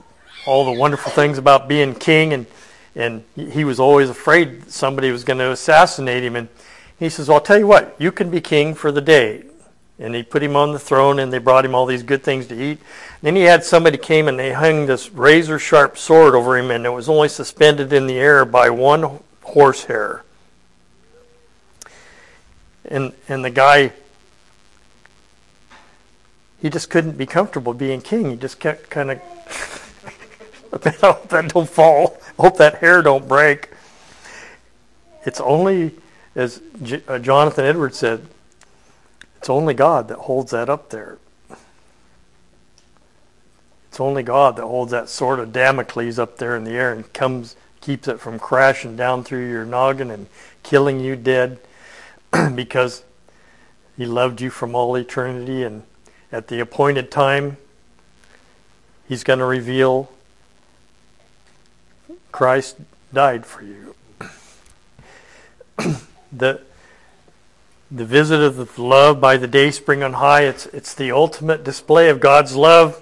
all 0.46 0.64
the 0.64 0.78
wonderful 0.78 1.12
things 1.12 1.38
about 1.38 1.68
being 1.68 1.94
king." 1.94 2.32
And 2.32 2.46
and 2.94 3.24
he 3.34 3.64
was 3.64 3.78
always 3.78 4.08
afraid 4.08 4.70
somebody 4.70 5.10
was 5.10 5.22
going 5.22 5.38
to 5.38 5.50
assassinate 5.50 6.24
him. 6.24 6.34
And 6.34 6.48
he 6.98 7.08
says, 7.08 7.28
well, 7.28 7.36
"I'll 7.36 7.44
tell 7.44 7.58
you 7.58 7.66
what. 7.66 7.94
You 7.98 8.10
can 8.10 8.30
be 8.30 8.40
king 8.40 8.74
for 8.74 8.90
the 8.90 9.02
day." 9.02 9.44
And 9.98 10.14
he 10.14 10.22
put 10.22 10.42
him 10.42 10.56
on 10.56 10.72
the 10.72 10.78
throne, 10.78 11.18
and 11.18 11.32
they 11.32 11.38
brought 11.38 11.64
him 11.64 11.74
all 11.74 11.86
these 11.86 12.02
good 12.02 12.22
things 12.22 12.46
to 12.48 12.62
eat. 12.62 12.78
Then 13.22 13.34
he 13.34 13.42
had 13.42 13.64
somebody 13.64 13.96
came 13.96 14.28
and 14.28 14.38
they 14.38 14.52
hung 14.52 14.84
this 14.84 15.10
razor 15.10 15.58
sharp 15.58 15.96
sword 15.96 16.34
over 16.34 16.58
him, 16.58 16.70
and 16.70 16.84
it 16.84 16.90
was 16.90 17.08
only 17.08 17.28
suspended 17.28 17.94
in 17.94 18.06
the 18.06 18.18
air 18.18 18.44
by 18.44 18.68
one 18.68 19.20
horsehair. 19.46 20.22
And 22.84 23.12
and 23.28 23.44
the 23.44 23.50
guy 23.50 23.92
he 26.60 26.70
just 26.70 26.88
couldn't 26.88 27.18
be 27.18 27.26
comfortable 27.26 27.74
being 27.74 28.00
king. 28.00 28.30
He 28.30 28.36
just 28.36 28.58
kept 28.58 28.90
kind 28.90 29.10
of 29.10 29.20
I 30.72 30.90
hope 30.90 31.28
that 31.28 31.52
don't 31.52 31.68
fall. 31.68 32.18
I 32.38 32.42
hope 32.42 32.58
that 32.58 32.76
hair 32.76 33.02
don't 33.02 33.26
break. 33.26 33.70
It's 35.24 35.40
only 35.40 35.94
as 36.36 36.60
J- 36.82 37.02
uh, 37.08 37.18
Jonathan 37.18 37.64
Edwards 37.64 37.96
said, 37.96 38.26
it's 39.38 39.48
only 39.48 39.74
God 39.74 40.08
that 40.08 40.18
holds 40.18 40.50
that 40.52 40.68
up 40.68 40.90
there. 40.90 41.18
It's 43.88 44.00
only 44.00 44.22
God 44.22 44.56
that 44.56 44.66
holds 44.66 44.92
that 44.92 45.08
sword 45.08 45.38
of 45.38 45.52
Damocles 45.52 46.18
up 46.18 46.36
there 46.36 46.54
in 46.54 46.64
the 46.64 46.72
air 46.72 46.92
and 46.92 47.10
comes 47.14 47.56
keeps 47.86 48.08
it 48.08 48.18
from 48.18 48.36
crashing 48.36 48.96
down 48.96 49.22
through 49.22 49.48
your 49.48 49.64
noggin 49.64 50.10
and 50.10 50.26
killing 50.64 50.98
you 50.98 51.14
dead 51.14 51.56
because 52.56 53.04
he 53.96 54.04
loved 54.04 54.40
you 54.40 54.50
from 54.50 54.74
all 54.74 54.96
eternity 54.96 55.62
and 55.62 55.84
at 56.32 56.48
the 56.48 56.58
appointed 56.58 57.12
time 57.12 57.56
he's 59.08 59.22
going 59.22 59.38
to 59.38 59.44
reveal 59.44 60.10
Christ 62.32 62.76
died 63.14 63.46
for 63.46 63.62
you. 63.62 63.94
the 66.32 66.60
the 67.88 68.04
visit 68.04 68.40
of 68.40 68.56
the 68.56 68.82
love 68.82 69.20
by 69.20 69.36
the 69.36 69.46
day 69.46 69.70
spring 69.70 70.02
on 70.02 70.14
high, 70.14 70.42
it's 70.42 70.66
it's 70.66 70.92
the 70.92 71.12
ultimate 71.12 71.62
display 71.62 72.08
of 72.08 72.18
God's 72.18 72.56
love 72.56 73.00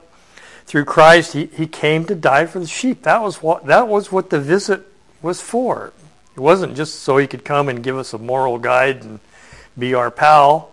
through 0.75 0.87
Christ, 0.87 1.35
he, 1.35 1.47
he 1.47 1.69
came 1.69 2.05
to 2.07 2.17
die 2.17 2.47
for 2.47 2.59
the 2.59 2.67
sheep. 2.67 3.05
That 3.05 3.23
was 3.23 3.41
what 3.41 3.67
that 3.67 3.87
was 3.87 4.11
what 4.11 4.31
the 4.31 4.41
visit 4.41 4.83
was 5.23 5.41
for. 5.41 5.93
It 6.35 6.41
wasn't 6.41 6.75
just 6.75 6.97
so 6.97 7.17
he 7.17 7.29
could 7.29 7.45
come 7.45 7.69
and 7.69 7.81
give 7.81 7.97
us 7.97 8.13
a 8.13 8.19
moral 8.19 8.59
guide 8.59 9.05
and 9.05 9.21
be 9.79 9.95
our 9.95 10.11
pal. 10.11 10.73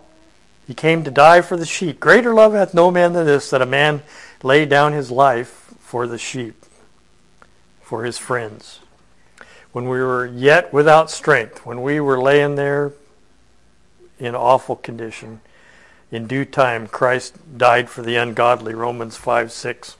He 0.66 0.74
came 0.74 1.04
to 1.04 1.10
die 1.12 1.40
for 1.40 1.56
the 1.56 1.64
sheep. 1.64 2.00
Greater 2.00 2.34
love 2.34 2.52
hath 2.52 2.74
no 2.74 2.90
man 2.90 3.12
than 3.12 3.26
this, 3.26 3.50
that 3.50 3.62
a 3.62 3.66
man 3.66 4.02
lay 4.42 4.66
down 4.66 4.92
his 4.92 5.12
life 5.12 5.72
for 5.78 6.08
the 6.08 6.18
sheep, 6.18 6.66
for 7.80 8.02
his 8.02 8.18
friends. 8.18 8.80
When 9.70 9.84
we 9.84 10.00
were 10.00 10.26
yet 10.26 10.72
without 10.72 11.12
strength, 11.12 11.64
when 11.64 11.80
we 11.80 12.00
were 12.00 12.20
laying 12.20 12.56
there 12.56 12.92
in 14.18 14.34
awful 14.34 14.74
condition, 14.74 15.42
in 16.12 16.26
due 16.26 16.44
time, 16.44 16.86
Christ 16.86 17.36
died 17.56 17.88
for 17.88 18.02
the 18.02 18.16
ungodly, 18.16 18.74
Romans 18.74 19.16
5 19.16 19.50
6. 19.50 19.96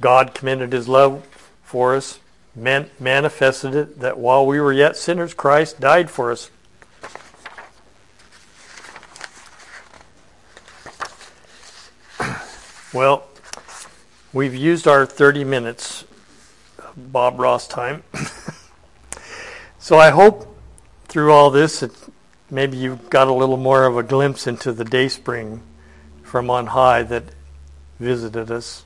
God 0.00 0.34
commended 0.34 0.72
his 0.72 0.88
love 0.88 1.24
for 1.62 1.94
us, 1.94 2.18
man- 2.56 2.90
manifested 2.98 3.72
it 3.76 4.00
that 4.00 4.18
while 4.18 4.44
we 4.44 4.60
were 4.60 4.72
yet 4.72 4.96
sinners, 4.96 5.32
Christ 5.32 5.78
died 5.78 6.10
for 6.10 6.32
us. 6.32 6.50
Well, 12.92 13.26
we've 14.32 14.54
used 14.54 14.86
our 14.86 15.04
30 15.04 15.42
minutes, 15.42 16.04
Bob 16.96 17.40
Ross 17.40 17.66
time. 17.66 18.04
so 19.80 19.98
I 19.98 20.10
hope 20.10 20.56
through 21.08 21.32
all 21.32 21.50
this 21.50 21.82
maybe 22.54 22.76
you 22.76 23.00
got 23.10 23.26
a 23.26 23.32
little 23.32 23.56
more 23.56 23.84
of 23.84 23.96
a 23.96 24.02
glimpse 24.04 24.46
into 24.46 24.72
the 24.72 24.84
day 24.84 25.08
spring 25.08 25.60
from 26.22 26.48
on 26.48 26.66
high 26.66 27.02
that 27.02 27.24
visited 27.98 28.48
us 28.48 28.84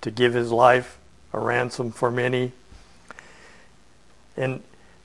to 0.00 0.10
give 0.10 0.32
his 0.32 0.50
life 0.50 0.98
a 1.34 1.38
ransom 1.38 1.92
for 1.92 2.10
many. 2.10 2.50
And 4.38 4.62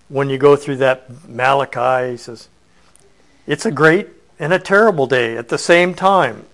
when 0.08 0.30
you 0.30 0.38
go 0.38 0.56
through 0.56 0.78
that 0.78 1.28
Malachi, 1.28 2.12
he 2.12 2.18
says, 2.18 2.48
it's 3.46 3.66
a 3.66 3.72
great 3.72 4.08
and 4.40 4.54
a 4.54 4.60
terrible 4.60 5.06
day 5.06 5.36
at 5.36 5.50
the 5.50 5.58
same 5.58 5.94
time. 5.94 6.46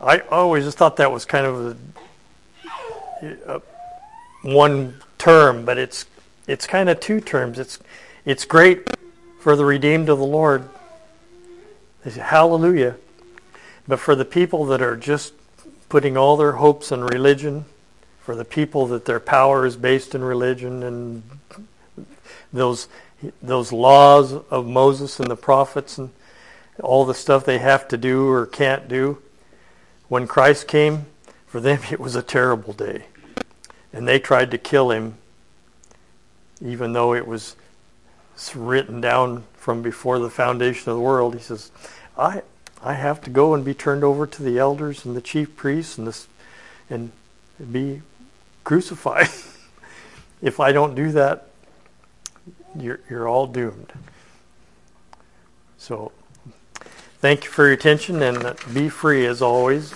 I 0.00 0.18
always 0.30 0.64
just 0.64 0.78
thought 0.78 0.96
that 0.96 1.12
was 1.12 1.24
kind 1.24 1.46
of 1.46 1.76
a, 3.22 3.36
a 3.46 3.62
one 4.42 4.96
term, 5.16 5.64
but 5.64 5.78
it's 5.78 6.06
it's 6.46 6.66
kind 6.66 6.88
of 6.88 6.98
two 6.98 7.20
terms. 7.20 7.58
It's 7.58 7.78
it's 8.24 8.44
great 8.44 8.88
for 9.38 9.56
the 9.56 9.64
redeemed 9.64 10.08
of 10.08 10.18
the 10.18 10.24
Lord. 10.24 10.68
They 12.04 12.10
say, 12.10 12.20
Hallelujah. 12.20 12.96
But 13.86 14.00
for 14.00 14.14
the 14.14 14.24
people 14.24 14.66
that 14.66 14.82
are 14.82 14.96
just 14.96 15.32
putting 15.88 16.16
all 16.16 16.36
their 16.36 16.52
hopes 16.52 16.92
in 16.92 17.02
religion, 17.04 17.64
for 18.20 18.34
the 18.34 18.44
people 18.44 18.86
that 18.88 19.06
their 19.06 19.20
power 19.20 19.64
is 19.64 19.76
based 19.76 20.14
in 20.14 20.22
religion 20.22 20.82
and 20.82 21.22
those 22.52 22.88
those 23.42 23.72
laws 23.72 24.32
of 24.32 24.66
Moses 24.66 25.18
and 25.18 25.30
the 25.30 25.36
prophets 25.36 25.98
and 25.98 26.10
all 26.80 27.04
the 27.04 27.14
stuff 27.14 27.44
they 27.44 27.58
have 27.58 27.88
to 27.88 27.96
do 27.96 28.28
or 28.28 28.46
can't 28.46 28.88
do. 28.88 29.18
When 30.08 30.26
Christ 30.26 30.68
came, 30.68 31.06
for 31.46 31.60
them 31.60 31.80
it 31.90 31.98
was 31.98 32.14
a 32.14 32.22
terrible 32.22 32.72
day. 32.72 33.06
And 33.92 34.06
they 34.06 34.18
tried 34.18 34.50
to 34.52 34.58
kill 34.58 34.90
him, 34.90 35.16
even 36.60 36.92
though 36.92 37.14
it 37.14 37.26
was 37.26 37.56
it's 38.38 38.54
written 38.54 39.00
down 39.00 39.42
from 39.54 39.82
before 39.82 40.20
the 40.20 40.30
foundation 40.30 40.90
of 40.90 40.96
the 40.96 41.02
world. 41.02 41.34
He 41.34 41.40
says, 41.40 41.72
I, 42.16 42.42
I 42.80 42.94
have 42.94 43.20
to 43.22 43.30
go 43.30 43.52
and 43.52 43.64
be 43.64 43.74
turned 43.74 44.04
over 44.04 44.28
to 44.28 44.42
the 44.44 44.60
elders 44.60 45.04
and 45.04 45.16
the 45.16 45.20
chief 45.20 45.56
priests 45.56 45.98
and, 45.98 46.06
this, 46.06 46.28
and 46.88 47.10
be 47.72 48.02
crucified. 48.62 49.26
if 50.40 50.60
I 50.60 50.70
don't 50.70 50.94
do 50.94 51.10
that, 51.10 51.48
you're, 52.78 53.00
you're 53.10 53.26
all 53.26 53.48
doomed. 53.48 53.92
So, 55.76 56.12
thank 57.18 57.42
you 57.42 57.50
for 57.50 57.64
your 57.64 57.72
attention 57.72 58.22
and 58.22 58.54
be 58.72 58.88
free 58.88 59.26
as 59.26 59.42
always. 59.42 59.92